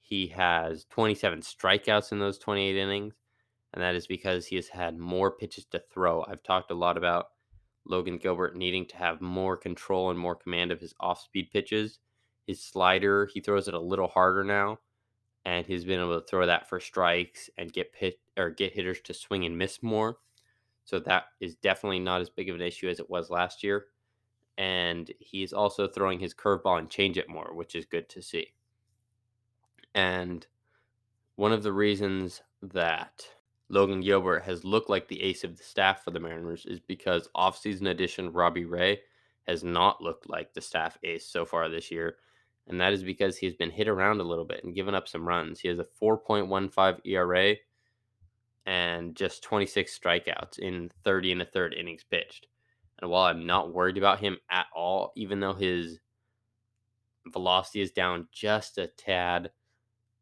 He 0.00 0.26
has 0.28 0.84
27 0.90 1.40
strikeouts 1.40 2.12
in 2.12 2.18
those 2.18 2.38
28 2.38 2.76
innings 2.76 3.14
and 3.74 3.82
that 3.82 3.96
is 3.96 4.06
because 4.06 4.46
he 4.46 4.56
has 4.56 4.68
had 4.68 4.96
more 4.96 5.32
pitches 5.32 5.64
to 5.66 5.82
throw. 5.92 6.24
I've 6.28 6.44
talked 6.44 6.70
a 6.70 6.76
lot 6.76 6.96
about 6.96 7.26
Logan 7.84 8.18
Gilbert 8.18 8.56
needing 8.56 8.86
to 8.86 8.96
have 8.96 9.20
more 9.20 9.56
control 9.56 10.10
and 10.10 10.18
more 10.18 10.36
command 10.36 10.70
of 10.70 10.80
his 10.80 10.94
off 11.00 11.20
speed 11.20 11.50
pitches. 11.52 11.98
His 12.46 12.62
slider, 12.62 13.28
he 13.34 13.40
throws 13.40 13.66
it 13.66 13.74
a 13.74 13.80
little 13.80 14.06
harder 14.06 14.44
now, 14.44 14.78
and 15.44 15.66
he's 15.66 15.84
been 15.84 16.00
able 16.00 16.20
to 16.20 16.26
throw 16.26 16.46
that 16.46 16.68
for 16.68 16.80
strikes 16.80 17.50
and 17.58 17.72
get 17.72 17.92
pit 17.92 18.18
or 18.36 18.50
get 18.50 18.72
hitters 18.72 19.00
to 19.02 19.14
swing 19.14 19.44
and 19.44 19.58
miss 19.58 19.82
more. 19.82 20.18
So 20.84 20.98
that 21.00 21.24
is 21.40 21.54
definitely 21.56 22.00
not 22.00 22.20
as 22.20 22.30
big 22.30 22.48
of 22.48 22.56
an 22.56 22.62
issue 22.62 22.88
as 22.88 23.00
it 23.00 23.10
was 23.10 23.30
last 23.30 23.62
year. 23.62 23.86
And 24.56 25.10
he's 25.18 25.52
also 25.52 25.88
throwing 25.88 26.18
his 26.18 26.34
curveball 26.34 26.78
and 26.78 26.88
changeup 26.88 27.28
more, 27.28 27.50
which 27.54 27.74
is 27.74 27.84
good 27.84 28.08
to 28.10 28.22
see. 28.22 28.52
And 29.94 30.46
one 31.36 31.52
of 31.52 31.62
the 31.62 31.72
reasons 31.72 32.42
that 32.62 33.26
Logan 33.68 34.00
Gilbert 34.00 34.44
has 34.44 34.64
looked 34.64 34.90
like 34.90 35.08
the 35.08 35.22
ace 35.22 35.44
of 35.44 35.56
the 35.56 35.64
staff 35.64 36.04
for 36.04 36.10
the 36.10 36.20
Mariners 36.20 36.66
is 36.66 36.80
because 36.80 37.28
offseason 37.34 37.88
addition 37.88 38.32
Robbie 38.32 38.64
Ray 38.64 39.00
has 39.46 39.64
not 39.64 40.02
looked 40.02 40.28
like 40.30 40.52
the 40.52 40.60
staff 40.60 40.98
ace 41.02 41.26
so 41.26 41.44
far 41.44 41.68
this 41.68 41.90
year. 41.90 42.16
And 42.66 42.80
that 42.80 42.92
is 42.92 43.02
because 43.02 43.36
he's 43.36 43.54
been 43.54 43.70
hit 43.70 43.88
around 43.88 44.20
a 44.20 44.24
little 44.24 44.44
bit 44.44 44.64
and 44.64 44.74
given 44.74 44.94
up 44.94 45.06
some 45.08 45.28
runs. 45.28 45.60
He 45.60 45.68
has 45.68 45.78
a 45.78 45.86
4.15 46.02 47.00
ERA 47.04 47.56
and 48.66 49.14
just 49.14 49.42
26 49.42 49.98
strikeouts 49.98 50.58
in 50.58 50.90
30 51.04 51.32
and 51.32 51.42
a 51.42 51.44
third 51.44 51.74
innings 51.74 52.04
pitched. 52.10 52.46
And 53.00 53.10
while 53.10 53.24
I'm 53.24 53.46
not 53.46 53.74
worried 53.74 53.98
about 53.98 54.20
him 54.20 54.38
at 54.50 54.66
all, 54.74 55.12
even 55.16 55.40
though 55.40 55.52
his 55.52 55.98
velocity 57.26 57.80
is 57.80 57.90
down 57.90 58.28
just 58.32 58.78
a 58.78 58.86
tad, 58.86 59.50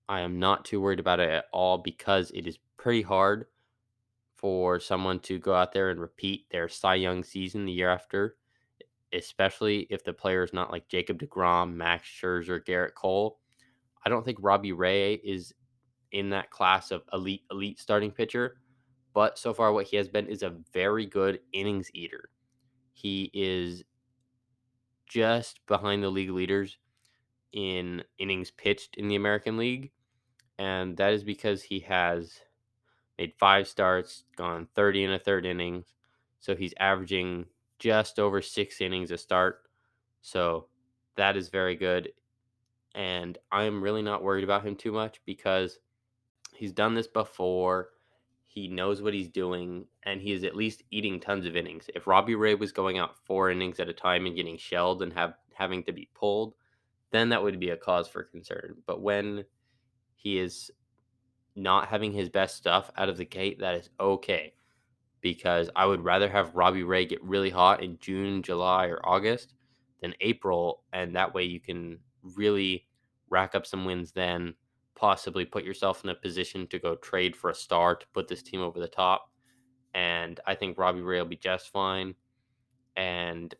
I 0.09 0.21
am 0.21 0.39
not 0.39 0.65
too 0.65 0.81
worried 0.81 1.01
about 1.01 1.21
it 1.21 1.31
at 1.31 1.45
all 1.53 1.79
because 1.79 2.31
it 2.33 2.47
is 2.47 2.59
pretty 2.77 3.03
hard 3.03 3.47
for 4.35 4.81
someone 4.81 5.21
to 5.21 5.39
go 5.39 5.55
out 5.55 5.73
there 5.73 5.91
and 5.91 6.01
repeat 6.01 6.47
their 6.51 6.69
Cy 6.69 6.97
Young 6.97 7.23
season 7.23 7.65
the 7.65 7.73
year 7.73 7.91
after, 7.91 8.37
especially 9.13 9.87
if 9.91 10.05
the 10.05 10.13
player 10.13 10.43
is 10.43 10.53
not 10.53 10.71
like 10.71 10.89
Jacob 10.89 11.19
DeGrom, 11.19 11.75
Max 11.75 12.09
Scherzer, 12.09 12.65
Gerrit 12.65 12.95
Cole. 12.95 13.39
I 14.05 14.11
don't 14.11 14.25
think 14.25 14.39
Robbie 14.41 14.73
Ray 14.73 15.15
is 15.15 15.53
in 16.13 16.31
that 16.31 16.51
class 16.51 16.91
of 16.91 17.03
elite 17.13 17.43
elite 17.51 17.79
starting 17.79 18.11
pitcher, 18.11 18.57
but 19.15 19.39
so 19.39 19.55
far 19.55 19.73
what 19.73 19.87
he 19.87 19.97
has 19.97 20.09
been 20.09 20.27
is 20.27 20.43
a 20.43 20.57
very 20.73 21.07
good 21.07 21.41
innings 21.53 21.91
eater. 21.95 22.31
He 22.93 23.31
is 23.33 23.85
just 25.07 25.61
behind 25.67 26.03
the 26.03 26.11
league 26.11 26.31
leaders 26.31 26.79
in 27.53 28.03
innings 28.19 28.51
pitched 28.51 28.97
in 28.97 29.09
the 29.09 29.17
American 29.17 29.57
League, 29.57 29.91
and 30.59 30.97
that 30.97 31.13
is 31.13 31.25
because 31.25 31.63
he 31.63 31.81
has 31.81 32.41
made 33.19 33.35
five 33.39 33.69
starts, 33.69 34.25
gone 34.37 34.69
30 34.75 35.05
and 35.05 35.15
a 35.15 35.19
third 35.19 35.47
innings. 35.47 35.87
So 36.41 36.57
he's 36.57 36.75
averaging 36.81 37.47
just 37.83 38.21
over 38.21 38.41
six 38.41 38.81
innings 38.81 39.11
a 39.11 39.19
start. 39.19 39.63
So 40.21 40.67
that 41.17 41.37
is 41.37 41.49
very 41.49 41.75
good. 41.75 42.13
And 42.95 43.37
I'm 43.51 43.83
really 43.83 44.03
not 44.03 44.23
worried 44.23 44.45
about 44.45 44.65
him 44.65 44.77
too 44.77 44.93
much 44.93 45.21
because 45.27 45.81
he's 46.55 46.73
done 46.73 46.95
this 46.95 47.09
before. 47.09 47.89
He 48.45 48.69
knows 48.69 49.03
what 49.03 49.15
he's 49.15 49.29
doing, 49.29 49.87
and 50.05 50.21
he 50.21 50.33
is 50.33 50.45
at 50.45 50.55
least 50.55 50.85
eating 50.91 51.19
tons 51.19 51.45
of 51.45 51.57
innings. 51.57 51.91
If 51.95 52.07
Robbie 52.07 52.37
Ray 52.37 52.55
was 52.55 52.71
going 52.71 52.99
out 52.99 53.17
four 53.25 53.51
innings 53.51 53.81
at 53.81 53.89
a 53.89 53.95
time 53.95 54.27
and 54.27 54.37
getting 54.37 54.59
shelled 54.59 55.03
and 55.03 55.13
have 55.15 55.35
having 55.55 55.83
to 55.85 55.93
be 55.93 56.09
pulled, 56.15 56.55
then 57.11 57.31
that 57.31 57.43
would 57.43 57.59
be 57.59 57.71
a 57.71 57.77
cause 57.77 58.07
for 58.07 58.23
concern. 58.23 58.77
But 58.87 59.01
when 59.01 59.45
he 60.15 60.39
is 60.39 60.71
not 61.57 61.89
having 61.89 62.13
his 62.13 62.29
best 62.29 62.57
stuff 62.57 62.91
out 62.97 63.09
of 63.09 63.17
the 63.17 63.25
gate, 63.25 63.59
that 63.61 63.75
is 63.75 63.91
okay. 63.99 64.53
Because 65.23 65.71
I 65.75 65.87
would 65.87 66.05
rather 66.05 66.29
have 66.29 66.55
Robbie 66.55 66.83
Ray 66.83 67.07
get 67.07 67.23
really 67.23 67.51
hot 67.51 67.83
in 67.83 67.97
June, 68.01 68.43
July, 68.43 68.87
or 68.87 69.01
August 69.07 69.55
than 70.03 70.15
April, 70.21 70.83
and 70.93 71.17
that 71.17 71.33
way 71.33 71.45
you 71.45 71.61
can 71.61 71.99
really 72.37 72.87
rack 73.31 73.55
up 73.55 73.65
some 73.65 73.85
wins 73.85 74.13
then, 74.13 74.55
possibly 74.95 75.45
put 75.45 75.65
yourself 75.65 76.05
in 76.05 76.11
a 76.11 76.15
position 76.15 76.67
to 76.67 76.79
go 76.79 76.97
trade 76.97 77.35
for 77.35 77.51
a 77.51 77.55
star 77.55 77.95
to 77.95 78.07
put 78.13 78.29
this 78.29 78.43
team 78.43 78.61
over 78.61 78.81
the 78.81 78.89
top. 78.89 79.31
And 79.95 80.41
I 80.47 80.55
think 80.55 80.77
Robbie 80.77 81.03
Ray 81.03 81.19
will 81.19 81.27
be 81.27 81.37
just 81.37 81.71
fine. 81.71 82.15
And 82.97 83.55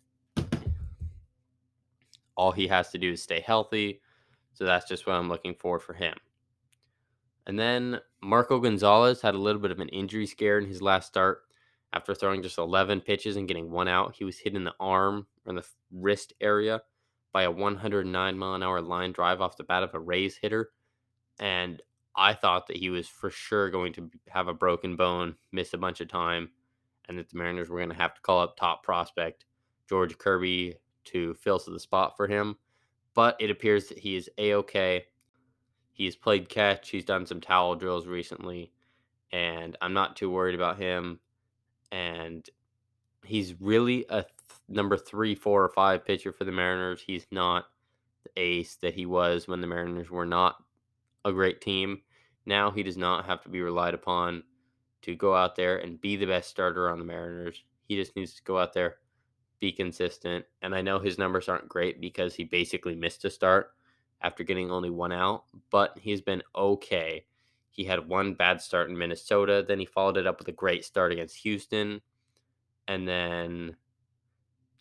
all 2.37 2.53
he 2.53 2.67
has 2.67 2.91
to 2.91 2.99
do 2.99 3.13
is 3.13 3.23
stay 3.23 3.41
healthy. 3.41 4.01
So 4.55 4.65
that's 4.65 4.89
just 4.89 5.07
what 5.07 5.15
I'm 5.15 5.29
looking 5.29 5.55
for 5.55 5.79
for 5.79 5.95
him. 5.95 6.17
And 7.47 7.59
then 7.59 8.01
Marco 8.23 8.61
Gonzalez 8.61 9.21
had 9.21 9.35
a 9.35 9.39
little 9.39 9.61
bit 9.61 9.71
of 9.71 9.81
an 9.81 9.89
injury 9.89 10.27
scare 10.27 10.59
in 10.59 10.67
his 10.67 10.83
last 10.83 11.09
start 11.09 11.43
after 11.93 12.15
throwing 12.15 12.43
just 12.43 12.59
11 12.59 13.03
pitches 13.03 13.37
and 13.37 13.49
getting 13.49 13.71
one 13.71 13.89
out. 13.89 14.15
He 14.17 14.25
was 14.25 14.39
hit 14.39 14.55
in 14.55 14.65
the 14.65 14.75
arm 14.81 15.27
or 15.47 15.55
the 15.55 15.67
wrist 15.91 16.33
area 16.41 16.83
by 17.33 17.43
a 17.43 17.51
109 17.51 18.39
mile 18.39 18.55
an 18.55 18.63
hour 18.63 18.81
line 18.81 19.13
drive 19.13 19.41
off 19.41 19.57
the 19.57 19.65
bat 19.65 19.83
of 19.83 19.95
a 19.95 20.01
Rays 20.01 20.37
hitter. 20.37 20.71
And 21.39 21.83
I 22.15 22.35
thought 22.35 22.67
that 22.67 22.77
he 22.77 22.91
was 22.91 23.09
for 23.09 23.31
sure 23.31 23.71
going 23.71 23.93
to 23.95 24.11
have 24.29 24.49
a 24.49 24.55
broken 24.55 24.97
bone, 24.97 25.37
miss 25.51 25.73
a 25.73 25.79
bunch 25.79 26.01
of 26.01 26.09
time, 26.09 26.51
and 27.09 27.19
that 27.19 27.31
the 27.31 27.39
Mariners 27.39 27.69
were 27.69 27.79
going 27.79 27.89
to 27.89 27.95
have 27.95 28.15
to 28.15 28.21
call 28.21 28.41
up 28.41 28.57
top 28.57 28.83
prospect 28.83 29.47
George 29.89 30.19
Kirby 30.19 30.77
to 31.05 31.35
fill 31.35 31.59
to 31.59 31.71
the 31.71 31.81
spot 31.81 32.17
for 32.17 32.27
him. 32.27 32.57
But 33.15 33.37
it 33.41 33.51
appears 33.51 33.89
that 33.89 33.99
he 33.99 34.17
is 34.17 34.31
a 34.39 34.55
okay. 34.55 35.07
He's 35.93 36.17
played 36.17 36.49
catch. 36.49 36.91
He's 36.91 37.05
done 37.05 37.27
some 37.27 37.41
towel 37.41 37.75
drills 37.75 38.07
recently, 38.07 38.73
and 39.31 39.77
I'm 39.81 39.93
not 39.93 40.17
too 40.17 40.31
worried 40.31 40.55
about 40.55 40.79
him. 40.79 41.21
And 41.93 42.49
he's 43.25 43.61
really 43.61 44.05
a 44.09 44.23
th- 44.23 44.35
number 44.69 44.97
three, 44.97 45.35
four, 45.35 45.63
or 45.63 45.69
five 45.69 46.05
pitcher 46.05 46.33
for 46.33 46.45
the 46.45 46.53
Mariners. 46.53 47.03
He's 47.07 47.27
not 47.31 47.67
the 48.25 48.31
ace 48.37 48.75
that 48.77 48.95
he 48.95 49.07
was 49.07 49.47
when 49.47 49.61
the 49.61 49.67
Mariners 49.69 50.11
were 50.11 50.27
not 50.27 50.57
a 51.25 51.33
great 51.33 51.61
team. 51.61 52.03
Now 52.47 52.71
he 52.71 52.83
does 52.83 52.97
not 52.97 53.27
have 53.27 53.43
to 53.43 53.49
be 53.49 53.61
relied 53.61 53.95
upon 53.95 54.43
to 55.03 55.15
go 55.15 55.35
out 55.35 55.55
there 55.55 55.79
and 55.79 56.01
be 56.01 56.17
the 56.17 56.27
best 56.27 56.51
starter 56.51 56.91
on 56.91 56.99
the 56.99 57.05
Mariners. 57.05 57.63
He 57.87 57.97
just 57.97 58.17
needs 58.17 58.35
to 58.35 58.43
go 58.43 58.59
out 58.59 58.73
there, 58.73 58.97
be 59.61 59.71
consistent. 59.71 60.45
And 60.63 60.75
I 60.75 60.83
know 60.83 60.99
his 60.99 61.19
numbers 61.19 61.49
aren't 61.49 61.69
great 61.69 62.01
because 62.01 62.35
he 62.35 62.45
basically 62.45 62.95
missed 62.95 63.25
a 63.25 63.31
start 63.31 63.73
after 64.23 64.45
getting 64.45 64.71
only 64.71 64.91
one 64.91 65.13
out, 65.13 65.45
but 65.71 65.99
he's 66.01 66.21
been 66.21 66.43
okay. 66.57 67.25
He 67.73 67.85
had 67.85 68.07
one 68.07 68.35
bad 68.35 68.61
start 68.61 68.91
in 68.91 68.99
Minnesota, 68.99 69.65
then 69.67 69.81
he 69.81 69.87
followed 69.87 70.19
it 70.19 70.27
up 70.27 70.39
with 70.39 70.47
a 70.49 70.53
great 70.53 70.85
start 70.85 71.11
against 71.11 71.39
Houston, 71.39 72.03
and 72.87 73.09
then 73.09 73.77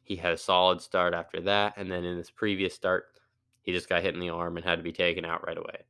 he 0.04 0.18
had 0.18 0.34
a 0.34 0.38
solid 0.38 0.82
start 0.82 1.14
after 1.14 1.40
that, 1.42 1.74
and 1.78 1.90
then 1.90 2.04
in 2.04 2.18
this 2.18 2.30
previous 2.30 2.76
start, 2.76 3.06
he 3.62 3.72
just 3.72 3.88
got 3.88 4.02
hit 4.02 4.14
in 4.14 4.20
the 4.20 4.30
arm 4.30 4.58
and 4.58 4.66
had 4.66 4.76
to 4.76 4.84
be 4.84 4.92
taken 4.92 5.24
out 5.24 5.48
right 5.48 5.58
away. 5.58 5.86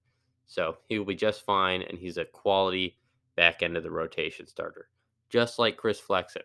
So 0.45 0.77
he 0.87 0.99
will 0.99 1.05
be 1.05 1.15
just 1.15 1.43
fine, 1.43 1.81
and 1.81 1.97
he's 1.97 2.17
a 2.17 2.25
quality 2.25 2.97
back 3.35 3.63
end 3.63 3.75
of 3.75 3.83
the 3.83 3.89
rotation 3.89 4.45
starter, 4.45 4.89
just 5.29 5.57
like 5.57 5.77
Chris 5.77 5.99
Flexen. 5.99 6.43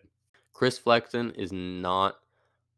Chris 0.53 0.79
Flexen 0.79 1.31
is 1.35 1.51
not 1.51 2.15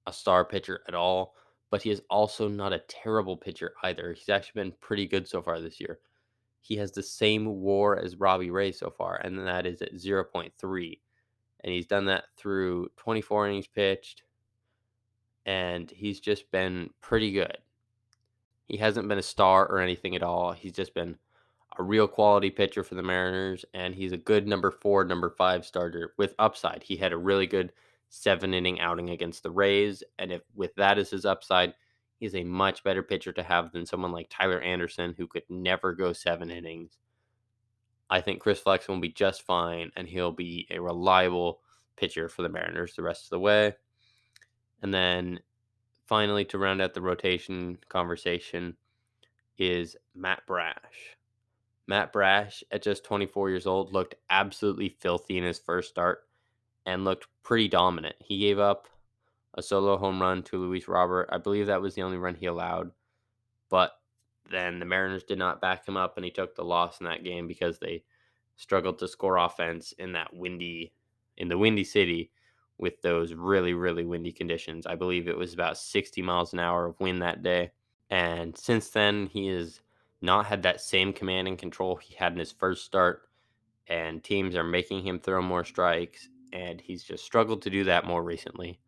a 0.06 0.12
star 0.12 0.44
pitcher 0.44 0.82
at 0.88 0.96
all, 0.96 1.36
but 1.70 1.82
he 1.82 1.92
is 1.92 2.02
also 2.10 2.50
not 2.50 2.74
a 2.74 2.84
terrible 2.90 3.38
pitcher 3.38 3.74
either. 3.84 4.12
He's 4.12 4.28
actually 4.28 4.64
been 4.64 4.74
pretty 4.82 5.06
good 5.08 5.28
so 5.28 5.42
far 5.42 5.62
this 5.62 5.80
year. 5.80 6.00
He 6.60 6.78
has 6.78 6.92
the 6.92 7.04
same 7.04 7.46
war 7.62 7.98
as 7.98 8.18
Robbie 8.18 8.52
Ray 8.52 8.72
so 8.72 8.90
far, 8.90 9.16
and 9.16 9.38
that 9.48 9.66
is 9.66 9.82
at 9.82 9.96
0.3. 9.96 11.00
And 11.62 11.74
he's 11.74 11.86
done 11.86 12.06
that 12.06 12.26
through 12.38 12.90
24 12.98 13.48
innings 13.48 13.68
pitched, 13.68 14.24
and 15.46 15.90
he's 15.90 16.20
just 16.20 16.52
been 16.52 16.90
pretty 17.02 17.32
good. 17.32 17.58
He 18.66 18.78
hasn't 18.78 19.08
been 19.08 19.18
a 19.18 19.24
star 19.24 19.66
or 19.66 19.80
anything 19.80 20.16
at 20.16 20.24
all. 20.24 20.52
He's 20.52 20.74
just 20.74 20.94
been 20.94 21.18
a 21.78 21.84
real 21.84 22.08
quality 22.08 22.50
pitcher 22.50 22.84
for 22.84 22.96
the 22.96 23.04
Mariners, 23.04 23.66
and 23.74 23.96
he's 23.96 24.12
a 24.12 24.18
good 24.18 24.48
number 24.48 24.70
four, 24.70 25.04
number 25.06 25.30
five 25.30 25.66
starter 25.66 26.14
with 26.18 26.36
upside. 26.38 26.84
He 26.84 26.98
had 26.98 27.14
a 27.14 27.18
really 27.18 27.48
good 27.48 27.72
seven 28.10 28.54
inning 28.54 28.80
outing 28.80 29.10
against 29.10 29.44
the 29.44 29.52
Rays. 29.52 30.04
And 30.18 30.32
if 30.32 30.42
with 30.56 30.76
that 30.76 30.98
as 30.98 31.10
his 31.10 31.26
upside, 31.26 31.74
he's 32.20 32.36
a 32.36 32.44
much 32.44 32.84
better 32.84 33.02
pitcher 33.02 33.32
to 33.34 33.44
have 33.44 33.72
than 33.72 33.86
someone 33.86 34.12
like 34.12 34.30
Tyler 34.30 34.62
Anderson, 34.62 35.16
who 35.18 35.28
could 35.28 35.44
never 35.50 35.94
go 35.94 36.14
seven 36.14 36.52
innings. 36.52 36.98
I 38.10 38.22
think 38.22 38.42
Chris 38.42 38.60
Flexen 38.60 38.96
will 38.96 39.02
be 39.02 39.10
just 39.10 39.44
fine, 39.44 39.92
and 39.96 40.08
he'll 40.08 40.32
be 40.32 40.68
a 40.70 40.80
reliable 40.80 41.62
pitcher 41.96 42.28
for 42.28 42.42
the 42.42 42.50
Mariners 42.50 42.96
the 42.96 43.04
rest 43.04 43.26
of 43.26 43.30
the 43.30 43.40
way. 43.40 43.76
And 44.82 44.94
then 44.94 45.40
finally, 46.08 46.46
to 46.46 46.58
round 46.58 46.82
out 46.82 46.94
the 46.94 47.02
rotation 47.02 47.78
conversation, 47.88 48.76
is 49.58 49.98
Matt 50.16 50.46
Brash. 50.48 51.18
Matt 51.88 52.14
Brash, 52.14 52.64
at 52.72 52.82
just 52.82 53.04
24 53.04 53.50
years 53.50 53.68
old, 53.68 53.94
looked 53.94 54.16
absolutely 54.30 54.90
filthy 54.90 55.38
in 55.38 55.44
his 55.44 55.60
first 55.60 55.90
start 55.90 56.22
and 56.86 57.04
looked 57.04 57.28
pretty 57.44 57.68
dominant. 57.68 58.16
He 58.20 58.40
gave 58.40 58.58
up 58.58 58.88
a 59.60 59.64
solo 59.64 59.98
home 59.98 60.22
run 60.22 60.42
to 60.44 60.58
Luis 60.58 60.88
Robert. 60.88 61.30
I 61.32 61.38
believe 61.38 61.68
that 61.68 61.82
was 61.82 61.94
the 61.94 62.02
only 62.02 62.18
run 62.18 62.34
he 62.34 62.48
allowed. 62.48 62.92
But 63.70 63.92
then 64.50 64.80
the 64.80 64.86
Mariners 64.86 65.24
did 65.24 65.38
not 65.38 65.62
back 65.62 65.88
him 65.88 65.98
up 65.98 66.18
and 66.18 66.26
he 66.26 66.32
took 66.32 66.56
the 66.56 66.64
loss 66.64 67.00
in 67.00 67.06
that 67.06 67.24
game 67.24 67.48
because 67.48 67.78
they 67.78 68.04
struggled 68.56 68.98
to 69.00 69.08
score 69.08 69.38
offense 69.38 69.94
in 70.00 70.14
that 70.14 70.34
windy 70.34 70.92
in 71.38 71.48
the 71.48 71.58
windy 71.58 71.84
city 71.84 72.32
with 72.78 73.02
those 73.02 73.34
really 73.34 73.74
really 73.74 74.06
windy 74.06 74.32
conditions. 74.32 74.88
I 74.88 74.96
believe 74.96 75.28
it 75.28 75.38
was 75.38 75.54
about 75.54 75.78
60 75.78 76.22
miles 76.22 76.54
an 76.54 76.60
hour 76.60 76.86
of 76.88 77.00
wind 77.00 77.22
that 77.22 77.44
day. 77.44 77.72
And 78.10 78.58
since 78.58 78.90
then 78.90 79.28
he 79.28 79.48
has 79.48 79.82
not 80.22 80.46
had 80.48 80.64
that 80.64 80.82
same 80.82 81.14
command 81.14 81.48
and 81.48 81.58
control 81.58 81.96
he 81.96 82.16
had 82.16 82.34
in 82.34 82.40
his 82.40 82.52
first 82.52 82.86
start 82.86 83.30
and 83.88 84.24
teams 84.24 84.56
are 84.56 84.64
making 84.64 85.04
him 85.04 85.20
throw 85.20 85.42
more 85.42 85.64
strikes 85.64 86.30
and 86.52 86.82
he's 86.82 87.04
just 87.04 87.24
struggled 87.24 87.62
to 87.62 87.70
do 87.70 87.84
that 87.84 88.06
more 88.06 88.24
recently. 88.24 88.80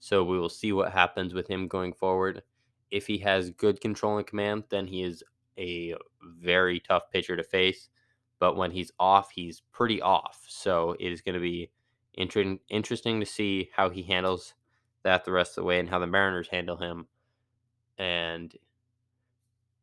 So 0.00 0.24
we 0.24 0.38
will 0.38 0.48
see 0.48 0.72
what 0.72 0.92
happens 0.92 1.34
with 1.34 1.48
him 1.48 1.68
going 1.68 1.92
forward. 1.92 2.42
If 2.90 3.06
he 3.06 3.18
has 3.18 3.50
good 3.50 3.80
control 3.80 4.18
and 4.18 4.26
command, 4.26 4.64
then 4.70 4.86
he 4.86 5.02
is 5.02 5.22
a 5.58 5.94
very 6.22 6.80
tough 6.80 7.10
pitcher 7.12 7.36
to 7.36 7.42
face. 7.42 7.88
But 8.38 8.56
when 8.56 8.70
he's 8.70 8.92
off, 8.98 9.30
he's 9.34 9.62
pretty 9.72 10.00
off. 10.00 10.44
So 10.48 10.94
it 11.00 11.10
is 11.10 11.20
going 11.20 11.34
to 11.34 11.40
be 11.40 11.70
inter- 12.14 12.58
interesting 12.68 13.20
to 13.20 13.26
see 13.26 13.70
how 13.74 13.90
he 13.90 14.02
handles 14.02 14.54
that 15.02 15.24
the 15.24 15.32
rest 15.32 15.52
of 15.52 15.62
the 15.62 15.66
way 15.66 15.80
and 15.80 15.88
how 15.88 15.98
the 15.98 16.06
Mariners 16.06 16.48
handle 16.48 16.76
him. 16.76 17.06
And 17.98 18.54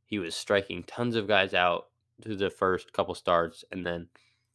he 0.06 0.20
was 0.20 0.36
striking 0.36 0.84
tons 0.84 1.16
of 1.16 1.28
guys 1.28 1.54
out 1.54 1.88
to 2.22 2.36
the 2.36 2.50
first 2.50 2.94
couple 2.94 3.16
starts, 3.16 3.66
and 3.72 3.86
then 3.86 4.08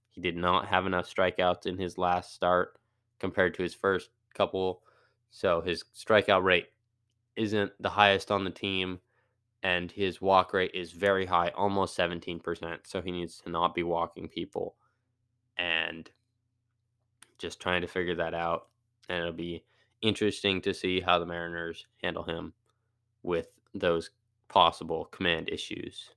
he 0.08 0.20
did 0.20 0.36
not 0.36 0.68
have 0.68 0.86
enough 0.86 1.12
strikeouts 1.12 1.66
in 1.66 1.76
his 1.76 1.98
last 1.98 2.34
start 2.34 2.78
compared 3.18 3.54
to 3.54 3.62
his 3.62 3.74
first 3.74 4.10
couple. 4.34 4.82
So 5.30 5.60
his 5.60 5.84
strikeout 5.96 6.42
rate 6.44 6.68
isn't 7.36 7.72
the 7.80 7.90
highest 7.90 8.30
on 8.30 8.44
the 8.44 8.50
team, 8.50 9.00
and 9.62 9.90
his 9.92 10.20
walk 10.20 10.52
rate 10.52 10.72
is 10.74 10.92
very 10.92 11.26
high, 11.26 11.48
almost 11.50 11.96
17%. 11.96 12.80
So 12.84 13.00
he 13.02 13.10
needs 13.12 13.40
to 13.40 13.50
not 13.50 13.74
be 13.74 13.82
walking 13.82 14.28
people. 14.28 14.76
and 15.58 16.10
just 17.38 17.60
trying 17.60 17.82
to 17.82 17.86
figure 17.88 18.16
that 18.16 18.34
out. 18.34 18.68
And 19.08 19.18
it'll 19.18 19.32
be 19.32 19.64
interesting 20.02 20.60
to 20.62 20.74
see 20.74 21.00
how 21.00 21.18
the 21.18 21.26
Mariners 21.26 21.86
handle 22.02 22.24
him 22.24 22.52
with 23.22 23.48
those 23.74 24.10
possible 24.48 25.06
command 25.06 25.48
issues. 25.50 26.10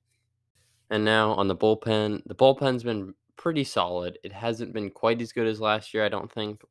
And 0.90 1.06
now 1.06 1.34
on 1.34 1.48
the 1.48 1.56
bullpen, 1.56 2.24
the 2.26 2.36
bullpen's 2.36 2.84
been 2.84 3.14
pretty 3.38 3.64
solid. 3.64 4.20
It 4.24 4.32
hasn't 4.34 4.74
been 4.74 4.92
quite 4.92 5.22
as 5.22 5.32
good 5.32 5.48
as 5.48 5.60
last 5.60 5.94
year, 5.94 6.06
I 6.06 6.10
don't 6.10 6.32
think, 6.32 6.62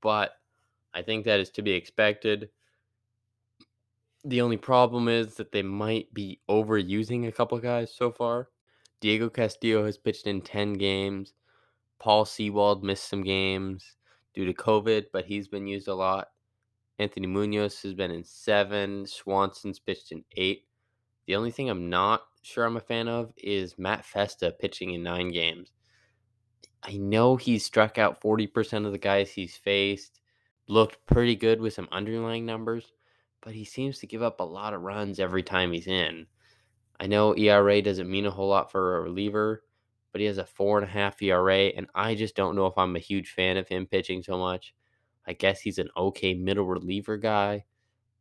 but 0.00 0.32
I 0.94 1.02
think 1.02 1.24
that 1.24 1.40
is 1.40 1.50
to 1.50 1.62
be 1.62 1.72
expected. 1.72 2.50
The 4.24 4.40
only 4.40 4.56
problem 4.56 5.08
is 5.08 5.36
that 5.36 5.52
they 5.52 5.62
might 5.62 6.12
be 6.12 6.40
overusing 6.48 7.26
a 7.26 7.32
couple 7.32 7.58
guys 7.58 7.94
so 7.94 8.10
far. 8.10 8.48
Diego 9.00 9.30
Castillo 9.30 9.84
has 9.86 9.96
pitched 9.96 10.26
in 10.26 10.42
10 10.42 10.74
games. 10.74 11.32
Paul 11.98 12.24
Sewald 12.24 12.84
missed 12.84 13.08
some 13.08 13.22
games 13.22 13.96
due 14.34 14.44
to 14.44 14.52
COVID, 14.52 15.06
but 15.12 15.24
he's 15.24 15.48
been 15.48 15.66
used 15.66 15.88
a 15.88 15.94
lot. 15.94 16.28
Anthony 16.98 17.26
Munoz 17.26 17.80
has 17.82 17.94
been 17.94 18.10
in 18.10 18.24
seven. 18.24 19.06
Swanson's 19.06 19.78
pitched 19.78 20.12
in 20.12 20.22
eight. 20.36 20.66
The 21.26 21.36
only 21.36 21.50
thing 21.50 21.70
I'm 21.70 21.88
not 21.88 22.22
sure 22.42 22.64
I'm 22.64 22.76
a 22.76 22.80
fan 22.80 23.08
of 23.08 23.32
is 23.36 23.78
Matt 23.78 24.04
Festa 24.04 24.50
pitching 24.50 24.92
in 24.92 25.02
nine 25.02 25.30
games. 25.30 25.72
I 26.82 26.96
know 26.96 27.36
he's 27.36 27.64
struck 27.64 27.98
out 27.98 28.20
40% 28.20 28.86
of 28.86 28.92
the 28.92 28.98
guys 28.98 29.30
he's 29.30 29.56
faced, 29.56 30.19
looked 30.70 31.04
pretty 31.06 31.34
good 31.34 31.60
with 31.60 31.74
some 31.74 31.88
underlying 31.90 32.46
numbers, 32.46 32.92
but 33.42 33.54
he 33.54 33.64
seems 33.64 33.98
to 33.98 34.06
give 34.06 34.22
up 34.22 34.40
a 34.40 34.44
lot 34.44 34.72
of 34.72 34.82
runs 34.82 35.18
every 35.18 35.42
time 35.42 35.72
he's 35.72 35.88
in. 35.88 36.26
I 36.98 37.06
know 37.06 37.36
ERA 37.36 37.82
doesn't 37.82 38.10
mean 38.10 38.26
a 38.26 38.30
whole 38.30 38.48
lot 38.48 38.70
for 38.70 38.96
a 38.96 39.00
reliever, 39.00 39.64
but 40.12 40.20
he 40.20 40.26
has 40.26 40.38
a 40.38 40.46
four 40.46 40.78
and 40.78 40.86
a 40.86 40.90
half 40.90 41.20
ERA, 41.22 41.68
and 41.76 41.86
I 41.94 42.14
just 42.14 42.36
don't 42.36 42.56
know 42.56 42.66
if 42.66 42.78
I'm 42.78 42.96
a 42.96 43.00
huge 43.00 43.32
fan 43.32 43.56
of 43.56 43.68
him 43.68 43.86
pitching 43.86 44.22
so 44.22 44.38
much. 44.38 44.74
I 45.26 45.32
guess 45.32 45.60
he's 45.60 45.78
an 45.78 45.88
okay 45.96 46.34
middle 46.34 46.66
reliever 46.66 47.16
guy, 47.16 47.64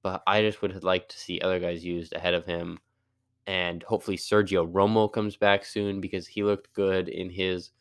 but 0.02 0.24
I 0.26 0.42
just 0.42 0.62
would 0.62 0.84
like 0.84 1.08
to 1.10 1.20
see 1.20 1.40
other 1.40 1.60
guys 1.60 1.86
used 1.86 2.14
ahead 2.16 2.34
of 2.34 2.46
him. 2.46 2.80
And 3.48 3.84
hopefully 3.84 4.18
Sergio 4.18 4.72
Romo 4.72 5.12
comes 5.12 5.36
back 5.36 5.66
soon 5.66 6.02
because 6.02 6.28
he 6.28 6.44
looked 6.44 6.74
good 6.74 7.10
in 7.10 7.30
his 7.30 7.72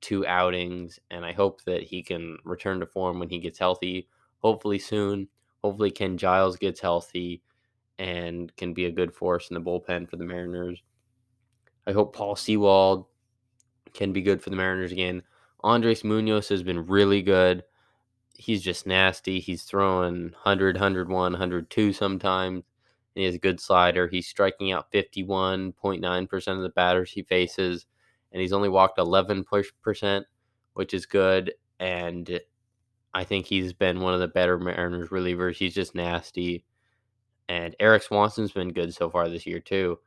two 0.00 0.26
outings, 0.26 0.98
and 1.10 1.24
I 1.24 1.32
hope 1.32 1.64
that 1.64 1.82
he 1.82 2.02
can 2.02 2.38
return 2.44 2.80
to 2.80 2.86
form 2.86 3.18
when 3.18 3.28
he 3.28 3.38
gets 3.38 3.58
healthy. 3.58 4.08
Hopefully 4.42 4.78
soon. 4.78 5.28
Hopefully 5.62 5.90
Ken 5.90 6.16
Giles 6.16 6.56
gets 6.56 6.80
healthy 6.80 7.42
and 7.98 8.54
can 8.56 8.74
be 8.74 8.84
a 8.84 8.92
good 8.92 9.12
force 9.12 9.50
in 9.50 9.54
the 9.54 9.60
bullpen 9.60 10.08
for 10.08 10.16
the 10.16 10.24
Mariners. 10.24 10.82
I 11.86 11.92
hope 11.92 12.14
Paul 12.14 12.36
Sewald 12.36 13.06
can 13.94 14.12
be 14.12 14.22
good 14.22 14.42
for 14.42 14.50
the 14.50 14.56
Mariners 14.56 14.92
again. 14.92 15.22
Andres 15.62 16.04
Munoz 16.04 16.48
has 16.48 16.62
been 16.62 16.86
really 16.86 17.22
good. 17.22 17.64
He's 18.34 18.62
just 18.62 18.86
nasty. 18.86 19.40
He's 19.40 19.62
throwing 19.62 20.24
100, 20.24 20.76
101, 20.76 21.32
102 21.32 21.92
sometimes. 21.92 22.56
And 22.56 23.20
he 23.20 23.24
has 23.24 23.34
a 23.34 23.38
good 23.38 23.58
slider. 23.58 24.08
He's 24.08 24.28
striking 24.28 24.72
out 24.72 24.92
51.9% 24.92 26.48
of 26.48 26.62
the 26.62 26.68
batters 26.68 27.10
he 27.10 27.22
faces. 27.22 27.86
And 28.30 28.42
he's 28.42 28.52
only 28.52 28.68
walked 28.68 28.98
11%, 28.98 30.24
which 30.74 30.92
is 30.92 31.06
good. 31.06 31.54
And 31.80 32.40
I 33.16 33.24
think 33.24 33.46
he's 33.46 33.72
been 33.72 34.00
one 34.00 34.12
of 34.12 34.20
the 34.20 34.28
better 34.28 34.58
Mariners 34.58 35.08
relievers. 35.08 35.56
He's 35.56 35.74
just 35.74 35.94
nasty. 35.94 36.66
And 37.48 37.74
Erik 37.80 38.02
Swanson's 38.02 38.52
been 38.52 38.72
good 38.74 38.92
so 38.92 39.08
far 39.08 39.28
this 39.28 39.46
year, 39.46 39.58
too. 39.58 39.98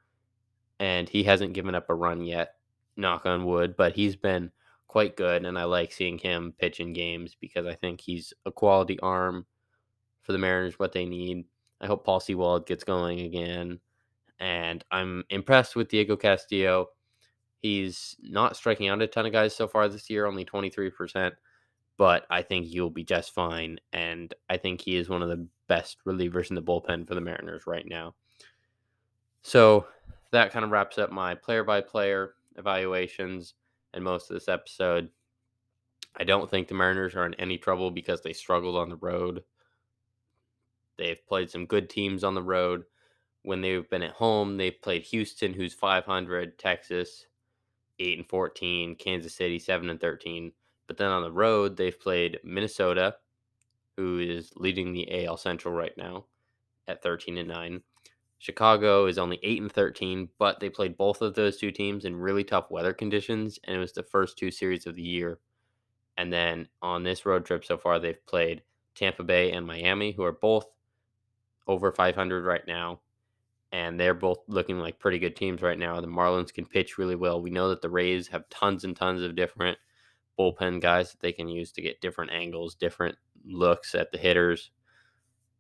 And 0.80 1.10
he 1.10 1.24
hasn't 1.24 1.54
given 1.54 1.74
up 1.74 1.90
a 1.90 1.96
run 1.96 2.22
yet 2.22 2.54
knock 2.96 3.26
on 3.26 3.46
wood, 3.46 3.76
but 3.76 3.96
he's 3.96 4.16
been 4.16 4.52
quite 4.88 5.16
good, 5.16 5.46
and 5.46 5.58
I 5.58 5.64
like 5.64 5.92
seeing 5.92 6.18
him 6.18 6.54
pitch 6.58 6.80
in 6.80 6.94
games 6.94 7.36
because 7.40 7.66
I 7.66 7.76
think 7.76 8.02
he's 8.02 8.34
a 8.46 8.52
quality 8.52 9.00
arm 9.00 9.46
for 10.22 10.34
the 10.34 10.38
Mariners, 10.38 10.78
what 10.78 10.92
they 10.92 11.06
need. 11.06 11.46
I 11.82 11.88
hope 11.88 12.06
Paul 12.06 12.20
Sewald 12.20 12.68
gets 12.68 12.84
going 12.84 13.22
again, 13.22 13.80
and 14.40 14.84
I'm 14.92 15.24
impressed 15.30 15.76
with 15.76 15.90
Diego 15.90 16.16
Castillo. 16.16 16.88
He's 17.62 18.16
not 18.22 18.58
striking 18.58 18.90
out 18.90 19.02
a 19.02 19.08
ton 19.08 19.26
of 19.26 19.32
guys 19.32 19.56
so 19.56 19.68
far 19.68 19.88
this 19.88 20.10
year, 20.10 20.26
only 20.26 20.46
23%, 20.46 21.32
but 22.00 22.26
I 22.30 22.44
think 22.44 22.66
he'll 22.66 22.90
be 22.90 23.04
just 23.04 23.34
fine, 23.34 23.78
and 23.92 24.34
I 24.50 24.56
think 24.56 24.80
he 24.80 24.96
is 24.96 25.10
one 25.10 25.22
of 25.22 25.28
the 25.28 25.46
best 25.68 25.98
relievers 26.08 26.50
in 26.50 26.56
the 26.56 26.62
bullpen 26.62 27.06
for 27.06 27.14
the 27.14 27.20
Mariners 27.20 27.68
right 27.68 27.86
now. 27.86 28.16
So 29.42 29.86
that 30.32 30.54
kind 30.54 30.64
of 30.64 30.72
wraps 30.72 30.98
up 30.98 31.12
my 31.12 31.36
player 31.36 31.66
by 31.66 31.82
player 31.82 32.36
evaluations 32.56 33.54
and 33.94 34.02
most 34.02 34.32
of 34.32 34.34
this 34.36 34.48
episode. 34.48 35.10
I 36.16 36.24
don't 36.24 36.50
think 36.50 36.70
the 36.70 36.74
Mariners 36.74 37.16
are 37.16 37.26
in 37.26 37.34
any 37.34 37.58
trouble 37.58 37.92
because 37.92 38.22
they 38.22 38.32
struggled 38.32 38.78
on 38.78 38.88
the 38.88 38.96
road. 38.96 39.44
They've 40.98 41.28
played 41.28 41.52
some 41.52 41.66
good 41.66 41.90
teams 41.90 42.24
on 42.24 42.34
the 42.34 42.42
road. 42.42 42.86
When 43.42 43.60
they've 43.60 43.90
been 43.90 44.04
at 44.04 44.12
home, 44.12 44.56
they've 44.56 44.82
played 44.82 45.04
Houston, 45.04 45.54
who's 45.54 45.74
500, 45.74 46.58
Texas, 46.58 47.26
8 48.00 48.20
and 48.20 48.30
14, 48.30 48.96
Kansas 48.96 49.36
City, 49.36 49.60
7 49.60 49.90
and 49.90 50.00
13. 50.00 50.54
But 50.90 50.98
then 50.98 51.12
on 51.12 51.22
the 51.22 51.32
road, 51.32 51.78
they've 51.78 52.00
played 52.00 52.40
Minnesota, 52.44 53.18
who 53.96 54.18
is 54.18 54.52
leading 54.56 54.92
the 54.92 55.24
AL 55.24 55.38
Central 55.38 55.72
right 55.72 55.96
now 55.96 56.26
at 56.88 57.04
13 57.04 57.38
and 57.38 57.48
9. 57.48 57.82
Chicago 58.40 59.06
is 59.06 59.20
only 59.20 59.40
8 59.44 59.62
and 59.62 59.72
13, 59.72 60.30
but 60.40 60.60
they 60.60 60.68
played 60.68 60.98
both 60.98 61.22
of 61.22 61.36
those 61.36 61.58
two 61.58 61.72
teams 61.72 62.06
in 62.06 62.16
really 62.16 62.44
tough 62.44 62.72
weather 62.72 62.92
conditions, 62.92 63.60
and 63.66 63.76
it 63.78 63.80
was 63.80 63.92
the 63.92 64.02
first 64.02 64.36
two 64.36 64.50
series 64.50 64.88
of 64.88 64.96
the 64.96 65.04
year. 65.04 65.38
And 66.18 66.34
then 66.34 66.68
on 66.82 67.04
this 67.04 67.24
road 67.24 67.46
trip 67.46 67.64
so 67.64 67.78
far, 67.78 68.00
they've 68.00 68.26
played 68.26 68.64
Tampa 68.96 69.24
Bay 69.24 69.52
and 69.52 69.68
Miami, 69.68 70.14
who 70.14 70.24
are 70.24 70.32
both 70.32 70.66
over 71.68 71.92
500 71.92 72.46
right 72.46 72.66
now. 72.66 73.02
And 73.72 74.00
they're 74.00 74.16
both 74.16 74.40
looking 74.48 74.80
like 74.80 74.98
pretty 74.98 75.20
good 75.20 75.36
teams 75.36 75.62
right 75.62 75.78
now. 75.78 76.02
The 76.02 76.08
Marlins 76.08 76.52
can 76.52 76.66
pitch 76.66 76.98
really 76.98 77.16
well. 77.16 77.40
We 77.40 77.52
know 77.52 77.70
that 77.70 77.84
the 77.84 77.92
Rays 77.92 78.30
have 78.30 78.50
tons 78.50 78.86
and 78.86 78.96
tons 78.96 79.22
of 79.22 79.36
different 79.36 79.78
bullpen 80.40 80.80
guys 80.82 81.12
that 81.12 81.20
they 81.20 81.34
can 81.34 81.50
use 81.50 81.72
to 81.74 81.82
get 81.82 82.00
different 82.00 82.32
angles, 82.32 82.76
different 82.76 83.18
looks 83.46 83.94
at 83.94 84.12
the 84.12 84.18
hitters. 84.18 84.72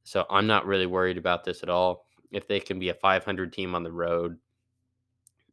So 0.05 0.25
I'm 0.29 0.47
not 0.47 0.65
really 0.65 0.85
worried 0.85 1.17
about 1.17 1.43
this 1.43 1.61
at 1.61 1.69
all 1.69 2.05
if 2.31 2.47
they 2.47 2.59
can 2.59 2.79
be 2.79 2.89
a 2.89 2.93
500 2.93 3.51
team 3.51 3.75
on 3.75 3.83
the 3.83 3.91
road 3.91 4.37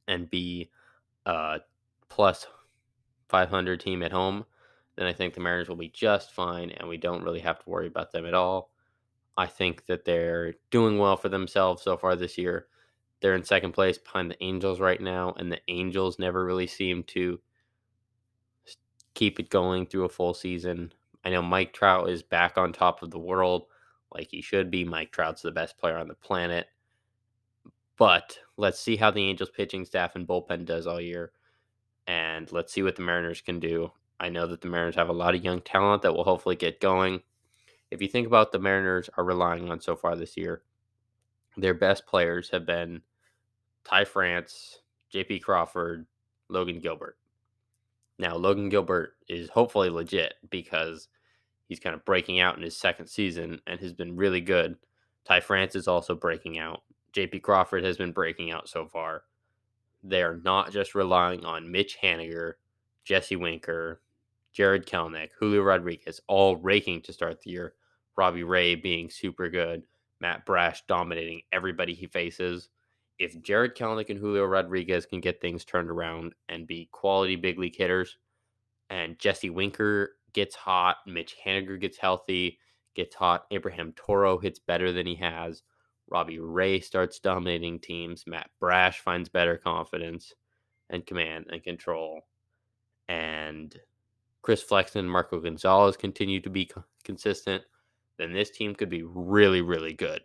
and 0.07 0.31
be 0.31 0.71
plus 2.09 2.47
500 3.29 3.81
team 3.81 4.03
at 4.03 4.13
home, 4.13 4.45
then 4.95 5.07
I 5.07 5.13
think 5.13 5.35
the 5.35 5.41
Mariners 5.41 5.69
will 5.69 5.77
be 5.77 5.89
just 5.89 6.33
fine 6.33 6.71
and 6.71 6.89
we 6.89 6.97
don't 6.97 7.25
really 7.25 7.41
have 7.41 7.59
to 7.59 7.69
worry 7.69 7.89
about 7.89 8.13
them 8.13 8.25
at 8.25 8.35
all. 8.35 8.71
I 9.37 9.47
think 9.47 9.87
that 9.87 10.05
they're 10.05 10.55
doing 10.71 10.99
well 10.99 11.17
for 11.17 11.29
themselves 11.29 11.83
so 11.83 11.97
far 11.97 12.15
this 12.15 12.39
year. 12.39 12.69
They're 13.21 13.35
in 13.35 13.45
second 13.45 13.73
place 13.73 13.99
behind 13.99 14.31
the 14.31 14.43
Angels 14.43 14.79
right 14.79 15.01
now, 15.01 15.35
and 15.37 15.51
the 15.51 15.61
Angels 15.69 16.19
never 16.19 16.45
really 16.45 16.67
seem 16.67 17.03
to 17.05 17.41
keep 19.17 19.41
it 19.41 19.51
going 19.51 19.87
through 19.87 20.05
a 20.05 20.11
full 20.11 20.35
season. 20.35 20.93
I 21.25 21.31
know 21.31 21.43
Mike 21.43 21.73
Trout 21.73 22.09
is 22.09 22.23
back 22.23 22.57
on 22.57 22.73
top 22.73 23.03
of 23.03 23.11
the 23.11 23.19
world 23.19 23.65
like 24.15 24.29
he 24.31 24.43
should 24.43 24.71
be. 24.71 24.85
Mike 24.85 25.11
Trout's 25.11 25.43
the 25.43 25.51
best 25.51 25.79
player 25.79 25.97
on 25.97 26.07
the 26.07 26.15
planet. 26.15 26.69
But 27.97 28.39
let's 28.57 28.79
see 28.79 28.97
how 28.97 29.11
the 29.11 29.27
Angels 29.29 29.51
pitching 29.51 29.87
staff 29.87 30.15
and 30.15 30.29
bullpen 30.29 30.67
does 30.67 30.87
all 30.87 31.01
year. 31.01 31.33
And 32.07 32.53
let's 32.53 32.73
see 32.73 32.83
what 32.83 32.95
the 32.95 33.03
Mariners 33.03 33.41
can 33.41 33.59
do. 33.59 33.91
I 34.21 34.29
know 34.29 34.47
that 34.47 34.61
the 34.61 34.69
Mariners 34.69 34.95
have 34.97 35.09
a 35.09 35.15
lot 35.15 35.35
of 35.35 35.43
young 35.43 35.63
talent 35.63 36.03
that 36.03 36.15
will 36.15 36.25
hopefully 36.25 36.57
get 36.57 36.81
going. 36.81 37.23
If 37.91 38.03
you 38.03 38.09
think 38.09 38.27
about 38.27 38.53
the 38.53 38.59
Mariners 38.59 39.09
are 39.17 39.25
relying 39.25 39.71
on 39.71 39.81
so 39.81 39.97
far 39.97 40.15
this 40.15 40.37
year, 40.37 40.63
their 41.57 41.75
best 41.75 42.07
players 42.07 42.51
have 42.51 42.67
been 42.67 43.01
Ty 43.85 44.05
France, 44.05 44.81
JP 45.13 45.43
Crawford, 45.43 46.07
Logan 46.49 46.81
Gilbert. 46.81 47.17
Now, 48.19 48.37
Logan 48.37 48.69
Gilbert 48.69 49.15
is 49.29 49.51
hopefully 49.51 49.91
legit 49.91 50.35
because 50.51 51.09
He's 51.69 51.81
kind 51.81 51.95
of 51.95 52.05
breaking 52.05 52.41
out 52.41 52.57
in 52.57 52.63
his 52.63 52.77
second 52.77 53.09
season 53.09 53.61
and 53.67 53.81
has 53.81 53.93
been 53.93 54.17
really 54.17 54.41
good. 54.41 54.77
Ty 55.25 55.41
France 55.41 55.75
is 55.75 55.89
also 55.89 56.15
breaking 56.15 56.59
out. 56.59 56.83
JP 57.13 57.43
Crawford 57.43 57.85
has 57.85 57.97
been 57.97 58.13
breaking 58.13 58.53
out 58.53 58.69
so 58.69 58.87
far. 58.87 59.25
They're 60.03 60.41
not 60.45 60.71
just 60.71 60.95
relying 60.95 61.45
on 61.45 61.71
Mitch 61.71 61.99
Haniger, 62.01 62.55
Jesse 63.05 63.37
Winker, 63.37 64.01
Jared 64.53 64.87
Kelenic, 64.87 65.31
Julio 65.39 65.63
Rodriguez, 65.63 66.21
all 66.29 66.57
raking 66.57 67.03
to 67.03 67.13
start 67.13 67.41
the 67.41 67.51
year. 67.51 67.75
Robbie 68.17 68.45
Ray 68.45 68.77
being 68.77 69.11
super 69.11 69.49
good. 69.49 69.83
Matt 70.21 70.47
Brash 70.47 70.83
dominating 70.87 71.43
everybody 71.53 71.95
he 71.95 72.07
faces. 72.07 72.69
If 73.19 73.41
Jared 73.43 73.75
Kelenic 73.75 74.11
and 74.11 74.19
Julio 74.19 74.45
Rodriguez 74.45 75.07
can 75.07 75.21
get 75.21 75.41
things 75.41 75.65
turned 75.65 75.91
around 75.91 76.35
and 76.49 76.67
be 76.67 76.89
quality 76.93 77.37
big 77.37 77.59
league 77.59 77.77
hitters, 77.77 78.19
and 78.91 79.19
Jesse 79.19 79.51
Winker 79.51 80.17
gets 80.33 80.55
hot, 80.55 80.99
Mitch 81.07 81.37
Haniger 81.45 81.81
gets 81.81 81.97
healthy, 81.97 82.59
gets 82.95 83.15
hot, 83.15 83.47
Abraham 83.51 83.93
Toro 83.97 84.39
hits 84.39 84.59
better 84.59 84.93
than 84.93 85.07
he 85.07 85.15
has, 85.17 85.63
Robbie 86.09 86.39
Ray 86.39 86.81
starts 86.81 87.19
dominating 87.19 87.81
teams, 87.81 88.25
Matt 88.27 88.51
Brash 88.61 89.01
finds 89.01 89.29
better 89.29 89.57
confidence 89.57 90.35
and 90.91 91.07
command 91.07 91.47
and 91.51 91.63
control, 91.63 92.21
and 93.09 93.81
Chris 94.43 94.63
Flexen 94.63 95.01
and 95.01 95.11
Marco 95.11 95.41
Gonzalez 95.41 95.97
continue 95.97 96.41
to 96.41 96.51
be 96.51 96.71
consistent, 97.03 97.65
then 98.19 98.33
this 98.33 98.51
team 98.51 98.75
could 98.75 98.89
be 98.89 99.03
really, 99.03 99.63
really 99.63 99.93
good. 99.93 100.21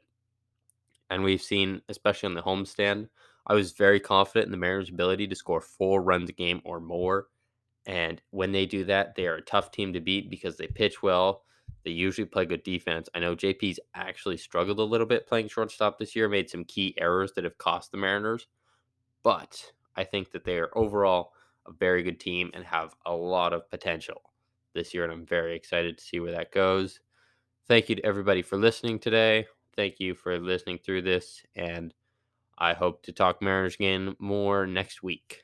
And 1.11 1.23
we've 1.23 1.41
seen, 1.41 1.81
especially 1.89 2.27
on 2.27 2.35
the 2.35 2.41
homestand, 2.41 3.09
I 3.45 3.53
was 3.53 3.73
very 3.73 3.99
confident 3.99 4.45
in 4.45 4.51
the 4.51 4.57
Mariners' 4.57 4.89
ability 4.89 5.27
to 5.27 5.35
score 5.35 5.59
four 5.59 6.01
runs 6.01 6.29
a 6.29 6.33
game 6.33 6.61
or 6.63 6.79
more. 6.79 7.27
And 7.85 8.21
when 8.29 8.53
they 8.53 8.65
do 8.65 8.85
that, 8.85 9.15
they 9.15 9.27
are 9.27 9.35
a 9.35 9.41
tough 9.41 9.71
team 9.71 9.91
to 9.93 9.99
beat 9.99 10.29
because 10.29 10.55
they 10.55 10.67
pitch 10.67 11.03
well. 11.03 11.43
They 11.83 11.91
usually 11.91 12.25
play 12.25 12.45
good 12.45 12.63
defense. 12.63 13.09
I 13.13 13.19
know 13.19 13.35
JP's 13.35 13.79
actually 13.93 14.37
struggled 14.37 14.79
a 14.79 14.83
little 14.83 15.05
bit 15.05 15.27
playing 15.27 15.49
shortstop 15.49 15.99
this 15.99 16.15
year, 16.15 16.29
made 16.29 16.49
some 16.49 16.63
key 16.63 16.95
errors 16.97 17.33
that 17.33 17.43
have 17.43 17.57
cost 17.57 17.91
the 17.91 17.97
Mariners. 17.97 18.47
But 19.21 19.73
I 19.97 20.05
think 20.05 20.31
that 20.31 20.45
they 20.45 20.59
are 20.59 20.71
overall 20.77 21.33
a 21.67 21.73
very 21.73 22.03
good 22.03 22.19
team 22.21 22.51
and 22.53 22.63
have 22.63 22.95
a 23.05 23.13
lot 23.13 23.51
of 23.51 23.69
potential 23.69 24.21
this 24.73 24.93
year. 24.93 25.03
And 25.03 25.11
I'm 25.11 25.25
very 25.25 25.55
excited 25.57 25.97
to 25.97 26.03
see 26.03 26.21
where 26.21 26.31
that 26.31 26.53
goes. 26.53 27.01
Thank 27.67 27.89
you 27.89 27.95
to 27.95 28.05
everybody 28.05 28.41
for 28.41 28.57
listening 28.57 28.99
today. 28.99 29.47
Thank 29.75 29.99
you 29.99 30.15
for 30.15 30.39
listening 30.39 30.79
through 30.79 31.03
this. 31.03 31.43
And 31.55 31.93
I 32.57 32.73
hope 32.73 33.03
to 33.03 33.11
talk 33.11 33.41
Mariners 33.41 33.75
again 33.75 34.15
more 34.19 34.67
next 34.67 35.01
week. 35.01 35.43